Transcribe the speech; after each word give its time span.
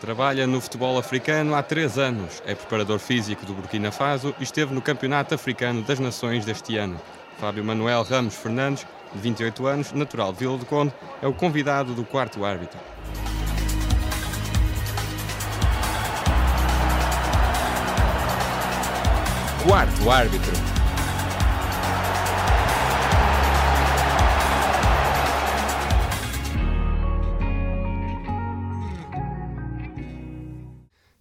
Trabalha 0.00 0.46
no 0.46 0.60
futebol 0.60 0.96
africano 0.96 1.56
há 1.56 1.62
três 1.62 1.98
anos. 1.98 2.40
É 2.46 2.54
preparador 2.54 3.00
físico 3.00 3.44
do 3.44 3.52
Burkina 3.52 3.90
Faso 3.90 4.32
e 4.38 4.44
esteve 4.44 4.72
no 4.72 4.80
Campeonato 4.80 5.34
Africano 5.34 5.82
das 5.82 5.98
Nações 5.98 6.44
deste 6.44 6.76
ano. 6.76 7.00
Fábio 7.38 7.64
Manuel 7.64 8.04
Ramos 8.04 8.36
Fernandes, 8.36 8.86
de 9.12 9.20
28 9.20 9.66
anos, 9.66 9.92
natural 9.92 10.32
de 10.32 10.38
Vila 10.38 10.56
do 10.56 10.66
Conde, 10.66 10.92
é 11.20 11.26
o 11.26 11.34
convidado 11.34 11.94
do 11.94 12.04
quarto 12.04 12.44
árbitro. 12.44 12.78
Quarto 19.66 20.10
árbitro. 20.10 20.77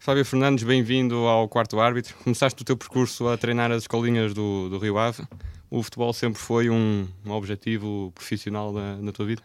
Fábio 0.07 0.23
Fernandes, 0.23 0.63
bem-vindo 0.63 1.27
ao 1.27 1.49
quarto 1.49 1.81
árbitro. 1.81 2.15
Começaste 2.23 2.61
o 2.61 2.63
teu 2.63 2.77
percurso 2.77 3.27
a 3.27 3.37
treinar 3.37 3.73
as 3.73 3.83
escolinhas 3.83 4.33
do, 4.33 4.69
do 4.69 4.77
Rio 4.77 4.97
Ave. 4.97 5.21
O 5.69 5.83
futebol 5.83 6.13
sempre 6.13 6.39
foi 6.39 6.69
um, 6.69 7.05
um 7.25 7.31
objetivo 7.31 8.09
profissional 8.15 8.71
na, 8.71 8.95
na 8.95 9.11
tua 9.11 9.25
vida? 9.25 9.41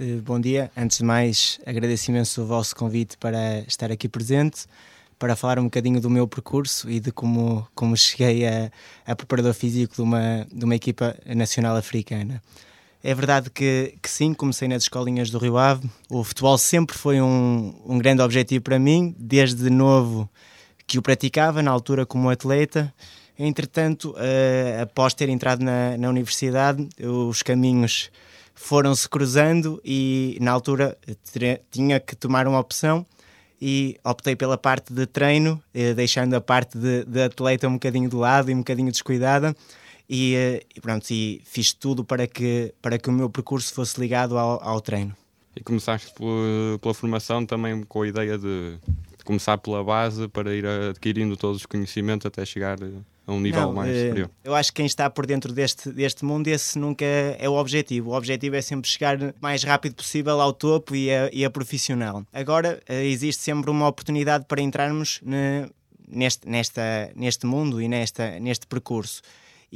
Uh, 0.00 0.22
bom 0.22 0.40
dia. 0.40 0.70
Antes 0.74 0.96
de 0.96 1.04
mais, 1.04 1.60
agradeço 1.66 2.10
imenso 2.10 2.40
o 2.40 2.46
vosso 2.46 2.74
convite 2.74 3.18
para 3.18 3.58
estar 3.68 3.92
aqui 3.92 4.08
presente, 4.08 4.64
para 5.18 5.36
falar 5.36 5.58
um 5.58 5.64
bocadinho 5.64 6.00
do 6.00 6.08
meu 6.08 6.26
percurso 6.26 6.88
e 6.90 6.98
de 6.98 7.12
como, 7.12 7.68
como 7.74 7.94
cheguei 7.98 8.46
a, 8.46 8.70
a 9.04 9.14
preparador 9.14 9.52
físico 9.52 9.94
de 9.94 10.00
uma, 10.00 10.46
de 10.50 10.64
uma 10.64 10.74
equipa 10.74 11.14
nacional 11.26 11.76
africana. 11.76 12.42
É 13.02 13.14
verdade 13.14 13.50
que, 13.50 13.94
que 14.02 14.10
sim, 14.10 14.34
comecei 14.34 14.66
nas 14.66 14.82
escolinhas 14.82 15.30
do 15.30 15.38
Rio 15.38 15.56
Ave. 15.56 15.88
O 16.08 16.24
futebol 16.24 16.58
sempre 16.58 16.96
foi 16.96 17.20
um, 17.20 17.74
um 17.86 17.98
grande 17.98 18.22
objetivo 18.22 18.64
para 18.64 18.78
mim, 18.78 19.14
desde 19.18 19.70
novo 19.70 20.28
que 20.86 20.98
o 20.98 21.02
praticava, 21.02 21.62
na 21.62 21.70
altura 21.70 22.06
como 22.06 22.30
atleta. 22.30 22.92
Entretanto, 23.38 24.12
uh, 24.12 24.82
após 24.82 25.12
ter 25.14 25.28
entrado 25.28 25.62
na, 25.62 25.96
na 25.96 26.08
universidade, 26.08 26.88
os 27.00 27.42
caminhos 27.42 28.10
foram-se 28.54 29.06
cruzando 29.08 29.80
e 29.84 30.38
na 30.40 30.50
altura 30.50 30.96
tinha 31.70 32.00
que 32.00 32.16
tomar 32.16 32.48
uma 32.48 32.58
opção 32.58 33.04
e 33.60 33.98
optei 34.02 34.34
pela 34.34 34.56
parte 34.56 34.92
de 34.92 35.06
treino, 35.06 35.62
eh, 35.74 35.94
deixando 35.94 36.34
a 36.34 36.40
parte 36.40 36.76
de, 36.76 37.04
de, 37.04 37.22
atleta 37.22 37.68
um 37.68 37.74
bocadinho 37.74 38.08
de 38.08 38.16
lado 38.16 38.50
e 38.50 38.54
um 38.54 38.58
bocadinho 38.58 38.90
descuidada 38.90 39.54
e, 40.08 40.34
eh, 40.34 40.62
e, 40.74 40.80
pronto, 40.80 41.10
e 41.10 41.40
fiz 41.44 41.72
tudo 41.72 42.04
para 42.04 42.26
que, 42.26 42.72
para 42.80 42.98
que 42.98 43.08
o 43.08 43.12
meu 43.12 43.28
percurso 43.28 43.72
fosse 43.72 44.00
ligado 44.00 44.38
ao, 44.38 44.62
ao 44.62 44.80
treino. 44.80 45.14
E 45.54 45.60
começaste 45.62 46.12
pela, 46.14 46.78
pela, 46.80 46.94
formação 46.94 47.44
também 47.44 47.82
com 47.84 48.02
a 48.02 48.08
ideia 48.08 48.36
de 48.36 48.78
começar 49.24 49.58
pela 49.58 49.82
base 49.82 50.28
para 50.28 50.54
ir 50.54 50.66
adquirindo 50.66 51.36
todos 51.36 51.58
os 51.58 51.66
conhecimentos 51.66 52.26
até 52.26 52.44
chegar 52.44 52.78
a 53.26 53.32
um 53.32 53.40
nível 53.40 53.62
Não, 53.62 53.72
mais 53.72 53.90
uh, 53.90 54.00
superior. 54.02 54.30
Eu 54.44 54.54
acho 54.54 54.70
que 54.70 54.76
quem 54.76 54.86
está 54.86 55.10
por 55.10 55.26
dentro 55.26 55.52
deste, 55.52 55.90
deste 55.90 56.24
mundo, 56.24 56.46
esse 56.46 56.78
nunca 56.78 57.04
é 57.04 57.48
o 57.48 57.54
objetivo. 57.54 58.10
O 58.10 58.16
objetivo 58.16 58.54
é 58.54 58.62
sempre 58.62 58.88
chegar 58.88 59.20
o 59.20 59.34
mais 59.40 59.64
rápido 59.64 59.94
possível 59.94 60.40
ao 60.40 60.52
topo 60.52 60.94
e 60.94 61.10
a, 61.10 61.28
e 61.32 61.44
a 61.44 61.50
profissional. 61.50 62.24
Agora, 62.32 62.80
uh, 62.88 62.92
existe 62.92 63.42
sempre 63.42 63.70
uma 63.70 63.88
oportunidade 63.88 64.44
para 64.46 64.60
entrarmos 64.60 65.20
ne, 65.22 65.68
neste, 66.06 66.48
nesta, 66.48 67.10
neste 67.16 67.46
mundo 67.46 67.80
e 67.80 67.88
nesta, 67.88 68.38
neste 68.38 68.66
percurso. 68.66 69.22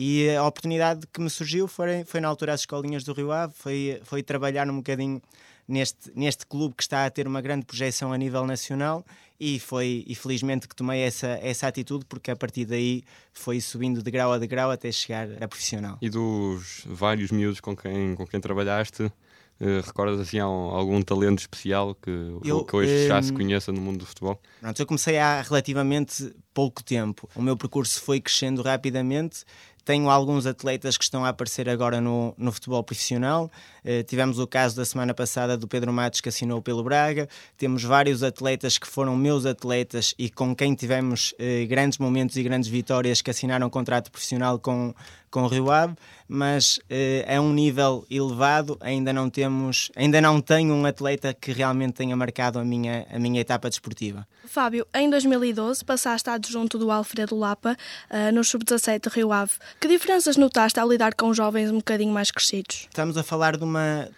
E 0.02 0.34
a 0.34 0.46
oportunidade 0.46 1.06
que 1.12 1.20
me 1.20 1.28
surgiu 1.28 1.68
foi, 1.68 2.04
foi 2.06 2.20
na 2.20 2.28
altura 2.28 2.54
as 2.54 2.60
escolinhas 2.60 3.04
do 3.04 3.12
Rio 3.12 3.30
Ave, 3.30 3.52
foi, 3.54 4.00
foi 4.02 4.22
trabalhar 4.22 4.66
um 4.70 4.78
bocadinho 4.78 5.20
neste, 5.68 6.10
neste 6.14 6.46
clube 6.46 6.74
que 6.74 6.82
está 6.82 7.04
a 7.04 7.10
ter 7.10 7.26
uma 7.26 7.42
grande 7.42 7.66
projeção 7.66 8.10
a 8.10 8.16
nível 8.16 8.46
nacional 8.46 9.04
e 9.38 9.60
foi 9.60 10.02
e 10.06 10.14
felizmente 10.14 10.66
que 10.66 10.74
tomei 10.74 11.02
essa, 11.02 11.38
essa 11.42 11.68
atitude 11.68 12.06
porque 12.06 12.30
a 12.30 12.36
partir 12.36 12.64
daí 12.64 13.02
foi 13.30 13.60
subindo 13.60 14.02
de 14.02 14.10
grau 14.10 14.32
a 14.32 14.38
degrau 14.38 14.70
até 14.70 14.90
chegar 14.90 15.28
a 15.38 15.46
profissional. 15.46 15.98
E 16.00 16.08
dos 16.08 16.82
vários 16.86 17.30
miúdos 17.30 17.60
com 17.60 17.76
quem, 17.76 18.14
com 18.14 18.26
quem 18.26 18.40
trabalhaste, 18.40 19.12
Uh, 19.60 19.84
recordas 19.86 20.18
assim 20.18 20.38
algum 20.38 21.02
talento 21.02 21.40
especial 21.40 21.94
que, 21.94 22.10
eu, 22.42 22.64
que 22.64 22.74
hoje 22.74 23.04
um, 23.04 23.08
já 23.08 23.20
se 23.20 23.30
hum, 23.30 23.34
conheça 23.34 23.70
no 23.70 23.78
mundo 23.78 23.98
do 23.98 24.06
futebol? 24.06 24.40
Pronto, 24.58 24.80
eu 24.80 24.86
comecei 24.86 25.18
há 25.18 25.42
relativamente 25.42 26.34
pouco 26.54 26.82
tempo. 26.82 27.28
O 27.34 27.42
meu 27.42 27.54
percurso 27.58 28.00
foi 28.00 28.22
crescendo 28.22 28.62
rapidamente 28.62 29.44
tenho 29.84 30.10
alguns 30.10 30.46
atletas 30.46 30.96
que 30.96 31.04
estão 31.04 31.24
a 31.24 31.30
aparecer 31.30 31.68
agora 31.68 32.00
no, 32.00 32.34
no 32.36 32.52
futebol 32.52 32.82
profissional. 32.82 33.50
Uh, 33.84 34.02
tivemos 34.04 34.38
o 34.38 34.46
caso 34.46 34.76
da 34.76 34.84
semana 34.84 35.14
passada 35.14 35.56
do 35.56 35.66
Pedro 35.66 35.92
Matos 35.92 36.20
que 36.20 36.28
assinou 36.28 36.60
pelo 36.60 36.82
Braga. 36.82 37.28
Temos 37.56 37.82
vários 37.82 38.22
atletas 38.22 38.78
que 38.78 38.86
foram 38.86 39.16
meus 39.16 39.46
atletas 39.46 40.14
e 40.18 40.28
com 40.28 40.54
quem 40.54 40.74
tivemos 40.74 41.32
uh, 41.32 41.66
grandes 41.68 41.98
momentos 41.98 42.36
e 42.36 42.42
grandes 42.42 42.68
vitórias 42.68 43.22
que 43.22 43.30
assinaram 43.30 43.66
um 43.66 43.70
contrato 43.70 44.10
profissional 44.10 44.58
com, 44.58 44.94
com 45.30 45.42
o 45.44 45.46
Rio 45.46 45.70
Ave, 45.70 45.94
mas 46.28 46.78
uh, 46.78 47.36
a 47.36 47.40
um 47.40 47.52
nível 47.52 48.04
elevado 48.10 48.76
ainda 48.80 49.12
não 49.12 49.30
temos, 49.30 49.90
ainda 49.96 50.20
não 50.20 50.40
tenho 50.40 50.74
um 50.74 50.84
atleta 50.84 51.32
que 51.32 51.52
realmente 51.52 51.94
tenha 51.94 52.16
marcado 52.16 52.58
a 52.58 52.64
minha, 52.64 53.06
a 53.10 53.18
minha 53.18 53.40
etapa 53.40 53.68
desportiva. 53.68 54.26
Fábio, 54.44 54.84
em 54.92 55.08
2012 55.08 55.84
passaste 55.84 56.28
adjunto 56.28 56.76
do 56.76 56.90
Alfredo 56.90 57.36
Lapa 57.36 57.76
uh, 58.10 58.34
no 58.34 58.42
Sub-17 58.42 59.08
Rio 59.08 59.32
Ave. 59.32 59.52
Que 59.80 59.86
diferenças 59.86 60.36
notaste 60.36 60.80
ao 60.80 60.88
lidar 60.88 61.14
com 61.14 61.32
jovens 61.32 61.70
um 61.70 61.76
bocadinho 61.76 62.12
mais 62.12 62.30
crescidos? 62.30 62.88
Estamos 62.88 63.16
a 63.16 63.22
falar 63.22 63.56
de 63.56 63.62
uma 63.62 63.69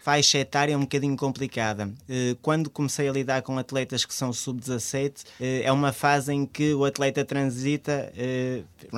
faixa 0.02 0.38
etária 0.38 0.76
um 0.76 0.82
bocadinho 0.82 1.16
complicada. 1.16 1.86
Uh, 1.86 2.36
quando 2.40 2.70
comecei 2.70 3.08
a 3.08 3.12
lidar 3.12 3.42
com 3.42 3.58
atletas 3.58 4.04
que 4.04 4.14
são 4.14 4.32
sub-17, 4.32 5.24
é 5.40 5.70
uma 5.72 5.92
fase 5.92 6.32
em 6.32 6.46
que 6.46 6.74
o 6.74 6.84
atleta 6.84 7.24
transita, 7.24 8.12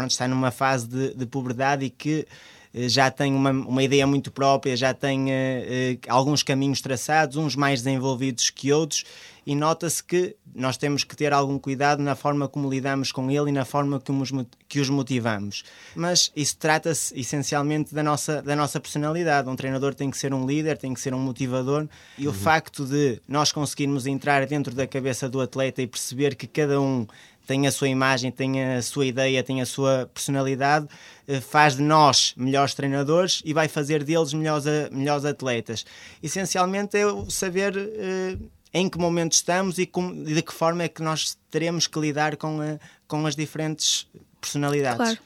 está 0.06 0.28
numa 0.28 0.50
fase 0.50 0.87
de, 0.87 1.14
de 1.14 1.26
puberdade 1.26 1.87
e 1.87 1.91
que 1.91 2.26
eh, 2.75 2.88
já 2.88 3.10
tem 3.10 3.32
uma, 3.32 3.50
uma 3.50 3.82
ideia 3.82 4.06
muito 4.06 4.32
própria, 4.32 4.76
já 4.76 4.93
tem 4.93 5.26
uh, 5.26 5.28
uh, 5.28 5.98
alguns 6.09 6.43
caminhos 6.43 6.81
traçados, 6.81 7.37
uns 7.37 7.54
mais 7.54 7.82
desenvolvidos 7.82 8.50
que 8.50 8.72
outros, 8.72 9.04
e 9.47 9.55
nota-se 9.55 10.03
que 10.03 10.37
nós 10.55 10.77
temos 10.77 11.05
que 11.05 11.16
ter 11.16 11.32
algum 11.32 11.59
cuidado 11.59 12.03
na 12.03 12.15
forma 12.15 12.49
como 12.49 12.71
lidamos 12.71 13.12
com 13.12 13.31
ele 13.31 13.50
e 13.50 13.53
na 13.53 13.65
forma 13.65 14.00
que 14.00 14.10
os, 14.10 14.31
que 14.69 14.81
os 14.81 14.88
motivamos. 14.88 15.65
Mas 15.94 16.32
isso 16.34 16.56
trata-se 16.56 17.19
essencialmente 17.19 17.94
da 17.94 18.03
nossa, 18.03 18.41
da 18.41 18.55
nossa 18.56 18.81
personalidade. 18.81 19.49
Um 19.49 19.56
treinador 19.56 19.94
tem 19.94 20.10
que 20.10 20.19
ser 20.19 20.32
um 20.32 20.47
líder, 20.47 20.78
tem 20.78 20.94
que 20.94 21.00
ser 21.00 21.12
um 21.15 21.19
motivador, 21.19 21.87
e 22.16 22.27
uhum. 22.27 22.32
o 22.32 22.34
facto 22.34 22.84
de 22.84 23.21
nós 23.28 23.53
conseguirmos 23.53 24.06
entrar 24.06 24.47
dentro 24.47 24.75
da 24.75 24.87
cabeça 24.87 25.28
do 25.28 25.41
atleta 25.41 25.82
e 25.82 25.87
perceber 25.87 26.34
que 26.34 26.47
cada 26.47 26.81
um 26.81 27.06
tem 27.47 27.66
a 27.66 27.72
sua 27.72 27.88
imagem, 27.88 28.31
tem 28.31 28.62
a 28.62 28.82
sua 28.82 29.06
ideia, 29.06 29.43
tem 29.43 29.61
a 29.61 29.66
sua 29.66 30.11
personalidade, 30.12 30.88
eh, 31.28 31.41
faz 31.41 31.76
de 31.76 31.82
nós 31.82 32.34
melhores 32.37 32.75
treinadores 32.75 33.43
e 33.44 33.53
vai 33.53 33.69
fazer 33.69 34.03
deles 34.03 34.32
melhores, 34.32 34.65
melhores 34.91 35.25
atletas. 35.25 35.84
Essencialmente 36.22 36.97
é 36.97 37.05
saber 37.28 37.76
eh, 37.76 38.37
em 38.75 38.89
que 38.89 38.99
momento 38.99 39.33
estamos 39.33 39.79
e 39.79 39.87
de 39.87 40.43
que 40.43 40.53
forma 40.53 40.83
é 40.83 40.89
que 40.89 41.01
nós 41.01 41.39
teremos 41.49 41.87
que 41.87 41.99
lidar 42.01 42.37
com, 42.37 42.61
a, 42.61 42.79
com 43.07 43.25
as 43.25 43.37
diferentes 43.37 44.09
personalidades. 44.41 44.97
Claro. 44.97 45.19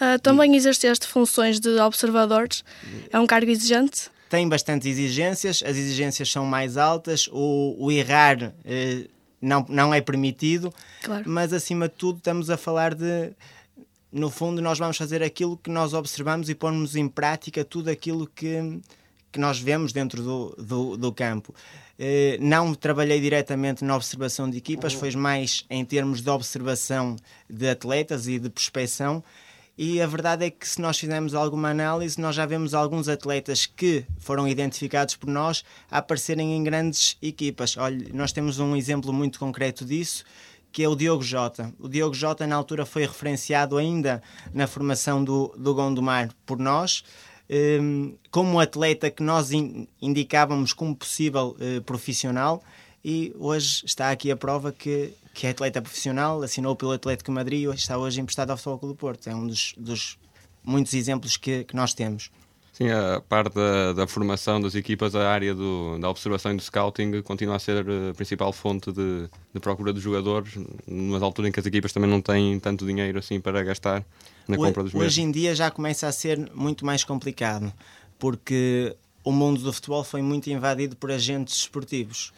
Uh, 0.00 0.18
também 0.20 0.56
exerceste 0.56 1.06
funções 1.06 1.60
de 1.60 1.78
observadores. 1.78 2.64
É 3.10 3.18
um 3.18 3.26
cargo 3.26 3.48
exigente? 3.48 4.10
Tem 4.28 4.46
bastantes 4.48 4.86
exigências, 4.88 5.62
as 5.64 5.76
exigências 5.76 6.30
são 6.30 6.44
mais 6.44 6.76
altas, 6.76 7.28
o, 7.32 7.76
o 7.78 7.90
errar 7.92 8.42
uh, 8.42 9.08
não, 9.40 9.64
não 9.68 9.94
é 9.94 10.00
permitido, 10.00 10.74
claro. 11.02 11.22
mas 11.24 11.52
acima 11.52 11.88
de 11.88 11.94
tudo 11.94 12.18
estamos 12.18 12.50
a 12.50 12.56
falar 12.56 12.94
de. 12.94 13.30
No 14.10 14.30
fundo, 14.30 14.62
nós 14.62 14.78
vamos 14.78 14.96
fazer 14.96 15.22
aquilo 15.22 15.56
que 15.56 15.70
nós 15.70 15.92
observamos 15.92 16.48
e 16.48 16.54
pormos 16.54 16.96
em 16.96 17.06
prática 17.06 17.62
tudo 17.62 17.90
aquilo 17.90 18.26
que, 18.26 18.80
que 19.30 19.38
nós 19.38 19.58
vemos 19.58 19.92
dentro 19.92 20.22
do, 20.22 20.56
do, 20.58 20.96
do 20.96 21.12
campo. 21.12 21.54
Eh, 21.98 22.38
não 22.40 22.74
trabalhei 22.74 23.20
diretamente 23.20 23.84
na 23.84 23.96
observação 23.96 24.48
de 24.48 24.56
equipas, 24.58 24.94
foi 24.94 25.10
mais 25.12 25.64
em 25.68 25.84
termos 25.84 26.22
de 26.22 26.30
observação 26.30 27.16
de 27.50 27.68
atletas 27.68 28.28
e 28.28 28.38
de 28.38 28.48
prospecção. 28.48 29.22
E 29.76 30.00
a 30.00 30.06
verdade 30.08 30.44
é 30.44 30.50
que, 30.50 30.68
se 30.68 30.80
nós 30.80 30.98
fizermos 30.98 31.34
alguma 31.34 31.70
análise, 31.70 32.20
nós 32.20 32.34
já 32.34 32.44
vemos 32.44 32.74
alguns 32.74 33.08
atletas 33.08 33.64
que 33.64 34.04
foram 34.18 34.48
identificados 34.48 35.14
por 35.14 35.28
nós 35.28 35.64
a 35.88 35.98
aparecerem 35.98 36.56
em 36.56 36.64
grandes 36.64 37.16
equipas. 37.22 37.76
Olha, 37.76 38.08
nós 38.12 38.32
temos 38.32 38.58
um 38.58 38.74
exemplo 38.74 39.12
muito 39.12 39.38
concreto 39.38 39.84
disso, 39.84 40.24
que 40.72 40.82
é 40.82 40.88
o 40.88 40.96
Diogo 40.96 41.22
Jota. 41.22 41.72
O 41.78 41.88
Diogo 41.88 42.12
Jota, 42.12 42.44
na 42.44 42.56
altura, 42.56 42.84
foi 42.84 43.02
referenciado 43.02 43.76
ainda 43.76 44.20
na 44.52 44.66
formação 44.66 45.22
do, 45.22 45.54
do 45.56 45.72
Gondomar 45.74 46.30
por 46.44 46.58
nós, 46.58 47.04
como 48.30 48.60
atleta 48.60 49.10
que 49.10 49.22
nós 49.22 49.50
indicávamos 50.00 50.72
como 50.72 50.94
possível 50.94 51.56
uh, 51.58 51.82
profissional, 51.82 52.62
e 53.04 53.34
hoje 53.38 53.84
está 53.86 54.10
aqui 54.10 54.30
a 54.30 54.36
prova 54.36 54.72
que 54.72 55.14
que 55.38 55.46
é 55.46 55.50
atleta 55.50 55.80
profissional, 55.80 56.42
assinou 56.42 56.74
pelo 56.74 56.90
Atlético 56.90 57.30
Madrid 57.30 57.62
e 57.62 57.72
está 57.72 57.96
hoje 57.96 58.20
emprestado 58.20 58.50
ao 58.50 58.56
Futebol 58.56 58.78
Clube 58.80 58.94
do 58.94 58.98
Porto. 58.98 59.28
É 59.28 59.34
um 59.36 59.46
dos, 59.46 59.72
dos 59.78 60.18
muitos 60.64 60.92
exemplos 60.94 61.36
que, 61.36 61.62
que 61.62 61.76
nós 61.76 61.94
temos. 61.94 62.28
Sim, 62.78 62.90
a 62.90 63.20
parte 63.20 63.56
da, 63.56 63.92
da, 63.92 64.06
formação 64.06 64.60
das 64.60 64.76
equipas, 64.76 65.16
a 65.16 65.28
área 65.28 65.52
do, 65.52 65.98
da 65.98 66.08
observação 66.08 66.52
e 66.52 66.56
do 66.56 66.62
scouting 66.62 67.22
continua 67.22 67.56
a 67.56 67.58
ser 67.58 67.84
a 67.84 68.14
principal 68.14 68.52
fonte 68.52 68.92
de, 68.92 69.28
de 69.52 69.58
procura 69.58 69.92
de 69.92 69.98
jogadores, 69.98 70.56
numa 70.86 71.18
altura 71.18 71.48
em 71.48 71.50
que 71.50 71.58
as 71.58 71.66
equipas 71.66 71.92
também 71.92 72.08
não 72.08 72.20
têm 72.20 72.60
tanto 72.60 72.86
dinheiro 72.86 73.18
assim 73.18 73.40
para 73.40 73.64
gastar 73.64 74.04
na 74.46 74.54
o, 74.54 74.60
compra 74.60 74.84
dos 74.84 74.92
mesmos. 74.92 75.08
Hoje 75.08 75.22
em 75.22 75.32
dia 75.32 75.56
já 75.56 75.72
começa 75.72 76.06
a 76.06 76.12
ser 76.12 76.38
muito 76.54 76.86
mais 76.86 77.02
complicado, 77.02 77.72
porque 78.16 78.94
o 79.24 79.32
mundo 79.32 79.60
do 79.60 79.72
futebol 79.72 80.04
foi 80.04 80.22
muito 80.22 80.48
invadido 80.48 80.94
por 80.94 81.10
agentes 81.10 81.56
esportivos. 81.56 82.32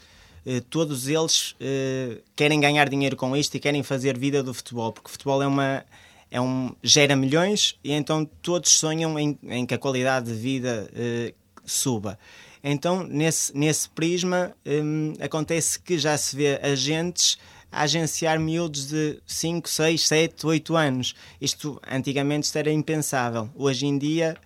Eh, 0.46 0.62
todos 0.70 1.06
eles 1.06 1.54
eh, 1.60 2.16
querem 2.34 2.58
ganhar 2.58 2.88
dinheiro 2.88 3.14
com 3.14 3.36
isto 3.36 3.56
e 3.56 3.60
querem 3.60 3.82
fazer 3.82 4.16
vida 4.16 4.42
do 4.42 4.54
futebol, 4.54 4.90
porque 4.90 5.08
o 5.08 5.10
futebol 5.10 5.42
é 5.42 5.46
uma 5.46 5.84
é 6.30 6.40
um, 6.40 6.74
gera 6.82 7.16
milhões 7.16 7.78
e 7.82 7.92
então 7.92 8.24
todos 8.24 8.70
sonham 8.70 9.18
em, 9.18 9.38
em 9.42 9.66
que 9.66 9.74
a 9.74 9.78
qualidade 9.78 10.26
de 10.26 10.38
vida 10.38 10.88
eh, 10.94 11.34
suba. 11.64 12.18
Então, 12.62 13.02
nesse, 13.04 13.56
nesse 13.56 13.88
prisma, 13.88 14.54
hum, 14.66 15.14
acontece 15.20 15.80
que 15.80 15.98
já 15.98 16.16
se 16.16 16.36
vê 16.36 16.60
agentes 16.62 17.38
a 17.72 17.82
agenciar 17.82 18.38
miúdos 18.38 18.88
de 18.88 19.18
5, 19.26 19.68
6, 19.68 20.06
7, 20.06 20.46
8 20.46 20.76
anos. 20.76 21.14
Isto 21.40 21.80
antigamente 21.88 22.56
era 22.56 22.70
impensável. 22.70 23.48
Hoje 23.54 23.86
em 23.86 23.96
dia 23.96 24.36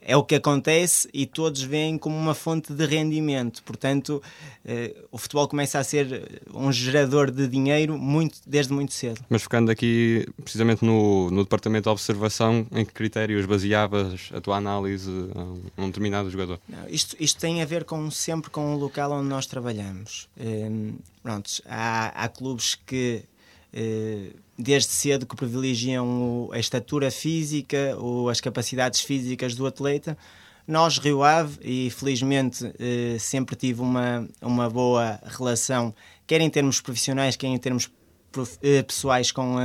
é 0.00 0.16
o 0.16 0.24
que 0.24 0.34
acontece 0.34 1.08
e 1.12 1.26
todos 1.26 1.62
veem 1.62 1.98
como 1.98 2.16
uma 2.16 2.34
fonte 2.34 2.72
de 2.72 2.86
rendimento. 2.86 3.62
Portanto, 3.62 4.22
eh, 4.64 4.94
o 5.12 5.18
futebol 5.18 5.46
começa 5.46 5.78
a 5.78 5.84
ser 5.84 6.40
um 6.54 6.72
gerador 6.72 7.30
de 7.30 7.46
dinheiro 7.46 7.98
muito, 7.98 8.38
desde 8.46 8.72
muito 8.72 8.94
cedo. 8.94 9.20
Mas 9.28 9.42
focando 9.42 9.70
aqui 9.70 10.26
precisamente 10.42 10.84
no, 10.84 11.30
no 11.30 11.42
departamento 11.42 11.84
de 11.84 11.90
observação, 11.90 12.66
em 12.72 12.84
que 12.84 12.92
critérios 12.92 13.44
baseavas 13.44 14.30
a 14.32 14.40
tua 14.40 14.56
análise 14.56 15.10
a 15.76 15.82
um 15.82 15.86
determinado 15.88 16.30
jogador? 16.30 16.58
Não, 16.66 16.88
isto, 16.88 17.14
isto 17.20 17.38
tem 17.38 17.60
a 17.60 17.66
ver 17.66 17.84
com 17.84 18.10
sempre 18.10 18.50
com 18.50 18.74
o 18.74 18.78
local 18.78 19.12
onde 19.12 19.28
nós 19.28 19.44
trabalhamos. 19.46 20.28
Um, 20.40 20.96
prontos, 21.22 21.60
há, 21.66 22.24
há 22.24 22.28
clubes 22.28 22.74
que 22.74 23.22
desde 24.58 24.90
cedo 24.90 25.26
que 25.26 25.36
privilegiam 25.36 26.48
a 26.52 26.58
estatura 26.58 27.10
física 27.10 27.96
ou 27.98 28.28
as 28.28 28.40
capacidades 28.40 29.00
físicas 29.00 29.54
do 29.54 29.66
atleta. 29.66 30.16
Nós, 30.66 30.98
Rio 30.98 31.22
Ave, 31.22 31.58
e 31.62 31.88
felizmente 31.90 32.70
eh, 32.78 33.16
sempre 33.18 33.56
tive 33.56 33.80
uma, 33.80 34.28
uma 34.42 34.68
boa 34.68 35.18
relação, 35.24 35.94
quer 36.26 36.42
em 36.42 36.50
termos 36.50 36.78
profissionais, 36.78 37.36
quer 37.36 37.46
em 37.46 37.56
termos 37.56 37.90
eh, 38.62 38.82
pessoais 38.82 39.32
com, 39.32 39.56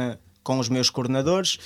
com 0.42 0.60
os 0.60 0.70
meus 0.70 0.90
coordenadores, 0.90 1.60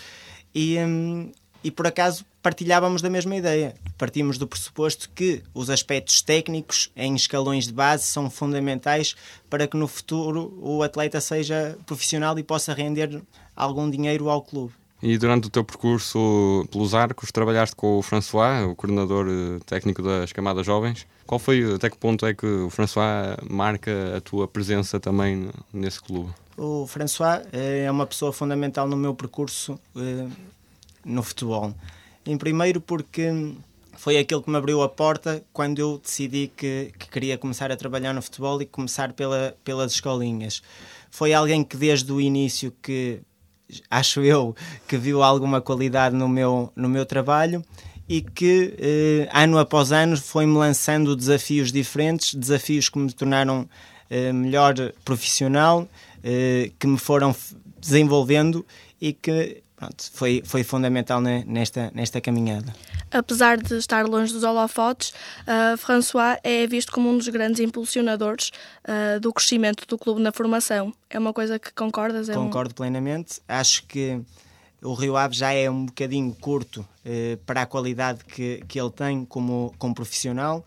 e, 0.55 0.79
hum, 0.79 1.31
e 1.67 1.71
por 1.71 1.85
acaso 1.85 2.25
partilhávamos 2.41 3.01
da 3.01 3.09
mesma 3.09 3.35
ideia. 3.35 3.75
Partimos 3.97 4.37
do 4.37 4.47
pressuposto 4.47 5.09
que 5.13 5.43
os 5.53 5.69
aspectos 5.69 6.21
técnicos 6.21 6.89
em 6.95 7.13
escalões 7.13 7.67
de 7.67 7.73
base 7.73 8.05
são 8.05 8.29
fundamentais 8.29 9.17
para 9.49 9.67
que 9.67 9.75
no 9.75 9.85
futuro 9.85 10.57
o 10.61 10.81
atleta 10.81 11.19
seja 11.19 11.77
profissional 11.85 12.39
e 12.39 12.43
possa 12.43 12.73
render 12.73 13.21
algum 13.53 13.89
dinheiro 13.89 14.29
ao 14.29 14.41
clube. 14.41 14.73
E 15.03 15.17
durante 15.17 15.47
o 15.47 15.49
teu 15.49 15.61
percurso 15.61 16.65
pelos 16.71 16.93
arcos, 16.93 17.33
trabalhaste 17.33 17.75
com 17.75 17.97
o 17.97 18.01
François, 18.01 18.65
o 18.65 18.73
coordenador 18.73 19.27
eh, 19.27 19.59
técnico 19.65 20.01
das 20.01 20.31
camadas 20.31 20.65
jovens. 20.65 21.05
Qual 21.25 21.37
foi, 21.37 21.75
até 21.75 21.89
que 21.89 21.97
ponto 21.97 22.25
é 22.25 22.33
que 22.33 22.45
o 22.45 22.69
François 22.69 23.37
marca 23.49 24.15
a 24.15 24.21
tua 24.21 24.47
presença 24.47 25.01
também 25.01 25.49
nesse 25.73 26.01
clube? 26.01 26.31
O 26.55 26.87
François 26.87 27.41
eh, 27.51 27.83
é 27.83 27.91
uma 27.91 28.07
pessoa 28.07 28.31
fundamental 28.31 28.87
no 28.87 28.95
meu 28.95 29.13
percurso 29.13 29.77
eh, 29.97 30.27
no 31.07 31.23
futebol. 31.23 31.73
Em 32.25 32.37
primeiro, 32.37 32.81
porque 32.81 33.31
foi 33.97 34.17
aquele 34.17 34.41
que 34.41 34.49
me 34.49 34.57
abriu 34.57 34.81
a 34.81 34.89
porta 34.89 35.43
quando 35.51 35.79
eu 35.79 35.97
decidi 35.97 36.51
que, 36.55 36.91
que, 36.99 37.09
queria 37.09 37.37
começar 37.37 37.71
a 37.71 37.77
trabalhar 37.77 38.13
no 38.13 38.21
futebol 38.21 38.61
e 38.61 38.65
começar 38.65 39.13
pela, 39.13 39.57
pelas 39.63 39.93
escolinhas. 39.93 40.61
Foi 41.09 41.33
alguém 41.33 41.63
que 41.63 41.75
desde 41.75 42.11
o 42.11 42.21
início 42.21 42.71
que 42.81 43.21
acho 43.89 44.21
eu 44.21 44.55
que 44.87 44.97
viu 44.97 45.23
alguma 45.23 45.61
qualidade 45.61 46.15
no 46.15 46.29
meu, 46.29 46.71
no 46.75 46.87
meu 46.87 47.05
trabalho 47.05 47.63
e 48.07 48.21
que 48.21 48.75
eh, 48.77 49.29
ano 49.33 49.57
após 49.57 49.91
ano 49.91 50.15
foi-me 50.15 50.55
lançando 50.55 51.15
desafios 51.15 51.71
diferentes, 51.71 52.33
desafios 52.33 52.87
que 52.87 52.97
me 52.97 53.11
tornaram 53.11 53.67
eh, 54.09 54.31
melhor 54.31 54.75
profissional, 55.03 55.87
eh, 56.23 56.71
que 56.79 56.87
me 56.87 56.97
foram 56.97 57.35
desenvolvendo 57.79 58.65
e 59.01 59.11
que 59.11 59.61
pronto, 59.77 60.11
foi, 60.11 60.41
foi 60.43 60.63
fundamental 60.63 61.21
nesta, 61.21 61.91
nesta 61.93 62.19
caminhada. 62.19 62.75
Apesar 63.11 63.57
de 63.57 63.75
estar 63.75 64.05
longe 64.05 64.33
dos 64.33 64.43
holofotes, 64.43 65.13
uh, 65.43 65.77
François 65.77 66.37
é 66.43 66.67
visto 66.67 66.91
como 66.91 67.09
um 67.09 67.17
dos 67.17 67.29
grandes 67.29 67.61
impulsionadores 67.61 68.51
uh, 68.83 69.19
do 69.19 69.31
crescimento 69.31 69.87
do 69.87 69.97
clube 69.97 70.19
na 70.19 70.31
formação. 70.31 70.93
É 71.09 71.17
uma 71.17 71.31
coisa 71.31 71.57
que 71.59 71.71
concordas? 71.71 72.27
É 72.27 72.33
Concordo 72.33 72.71
um... 72.71 72.75
plenamente. 72.75 73.39
Acho 73.47 73.83
que 73.83 74.19
o 74.81 74.93
Rio 74.93 75.15
Ave 75.15 75.35
já 75.35 75.53
é 75.53 75.69
um 75.69 75.85
bocadinho 75.85 76.35
curto 76.41 76.81
uh, 76.81 77.37
para 77.45 77.61
a 77.61 77.65
qualidade 77.65 78.25
que, 78.25 78.63
que 78.67 78.81
ele 78.81 78.91
tem 78.91 79.23
como, 79.25 79.73
como 79.77 79.93
profissional. 79.93 80.65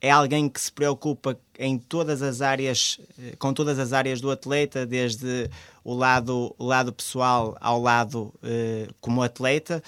É 0.00 0.10
alguém 0.10 0.48
que 0.50 0.60
se 0.60 0.70
preocupa 0.70 1.38
em 1.58 1.78
todas 1.78 2.20
as 2.20 2.42
áreas, 2.42 3.00
com 3.38 3.54
todas 3.54 3.78
as 3.78 3.92
áreas 3.92 4.20
do 4.20 4.30
atleta, 4.30 4.84
desde 4.84 5.48
o 5.84 5.94
lado, 5.94 6.54
o 6.58 6.64
lado 6.64 6.92
pessoal 6.92 7.56
ao 7.60 7.80
lado 7.80 8.34
uh, 8.42 8.94
como 9.00 9.22
atleta. 9.22 9.82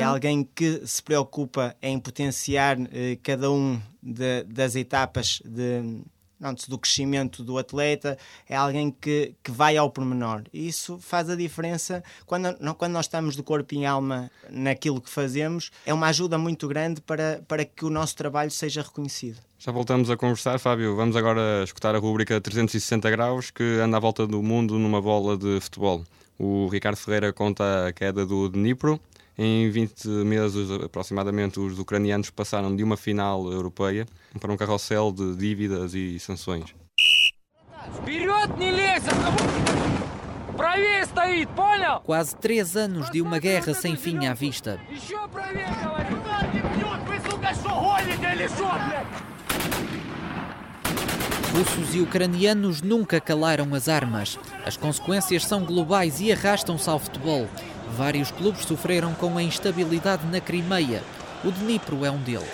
É 0.00 0.02
alguém 0.02 0.48
que 0.54 0.80
se 0.86 1.02
preocupa 1.02 1.76
em 1.82 2.00
potenciar 2.00 2.78
uh, 2.78 2.88
cada 3.22 3.50
um 3.52 3.78
de, 4.02 4.44
das 4.44 4.74
etapas 4.74 5.42
de, 5.44 6.00
pronto, 6.42 6.68
do 6.68 6.76
crescimento 6.76 7.44
do 7.44 7.56
atleta, 7.56 8.18
é 8.48 8.56
alguém 8.56 8.90
que, 8.90 9.32
que 9.44 9.52
vai 9.52 9.76
ao 9.76 9.88
pormenor. 9.88 10.42
Isso 10.52 10.98
faz 10.98 11.30
a 11.30 11.36
diferença 11.36 12.02
quando, 12.26 12.56
quando 12.74 12.92
nós 12.92 13.06
estamos 13.06 13.36
de 13.36 13.44
corpo 13.44 13.72
e 13.76 13.86
alma 13.86 14.28
naquilo 14.50 15.00
que 15.00 15.08
fazemos, 15.08 15.70
é 15.86 15.94
uma 15.94 16.08
ajuda 16.08 16.36
muito 16.36 16.66
grande 16.66 17.00
para, 17.00 17.40
para 17.46 17.64
que 17.64 17.84
o 17.84 17.90
nosso 17.90 18.16
trabalho 18.16 18.50
seja 18.50 18.82
reconhecido. 18.82 19.38
Já 19.56 19.70
voltamos 19.70 20.10
a 20.10 20.16
conversar, 20.16 20.58
Fábio. 20.58 20.96
Vamos 20.96 21.14
agora 21.14 21.62
escutar 21.62 21.94
a 21.94 21.98
rúbrica 21.98 22.40
360 22.40 23.08
graus 23.08 23.52
que 23.52 23.62
anda 23.80 23.96
à 23.96 24.00
volta 24.00 24.26
do 24.26 24.42
mundo 24.42 24.80
numa 24.80 25.00
bola 25.00 25.36
de 25.36 25.60
futebol. 25.60 26.02
O 26.36 26.66
Ricardo 26.66 26.96
Ferreira 26.96 27.32
conta 27.32 27.86
a 27.86 27.92
queda 27.92 28.26
do 28.26 28.48
Dnipro 28.48 29.00
em 29.36 29.70
20 29.70 30.06
meses, 30.08 30.70
aproximadamente, 30.70 31.58
os 31.58 31.78
ucranianos 31.78 32.30
passaram 32.30 32.74
de 32.74 32.84
uma 32.84 32.96
final 32.96 33.50
europeia 33.50 34.06
para 34.38 34.52
um 34.52 34.56
carrossel 34.56 35.10
de 35.10 35.34
dívidas 35.36 35.94
e 35.94 36.18
sanções. 36.18 36.74
Quase 42.04 42.36
três 42.36 42.76
anos 42.76 43.10
de 43.10 43.22
uma 43.22 43.38
guerra 43.38 43.74
sem 43.74 43.96
fim 43.96 44.26
à 44.26 44.34
vista. 44.34 44.78
Russos 51.52 51.94
e 51.94 52.00
ucranianos 52.00 52.80
nunca 52.80 53.20
calaram 53.20 53.74
as 53.74 53.88
armas. 53.88 54.38
As 54.64 54.76
consequências 54.76 55.44
são 55.44 55.64
globais 55.64 56.20
e 56.20 56.32
arrastam-se 56.32 56.88
ao 56.88 56.98
futebol. 56.98 57.46
Vários 57.96 58.30
clubes 58.30 58.64
sofreram 58.64 59.12
com 59.14 59.36
a 59.36 59.42
instabilidade 59.42 60.26
na 60.26 60.40
Crimeia. 60.40 61.02
O 61.44 61.50
Dnipro 61.50 62.04
é 62.06 62.10
um 62.10 62.18
deles. 62.22 62.48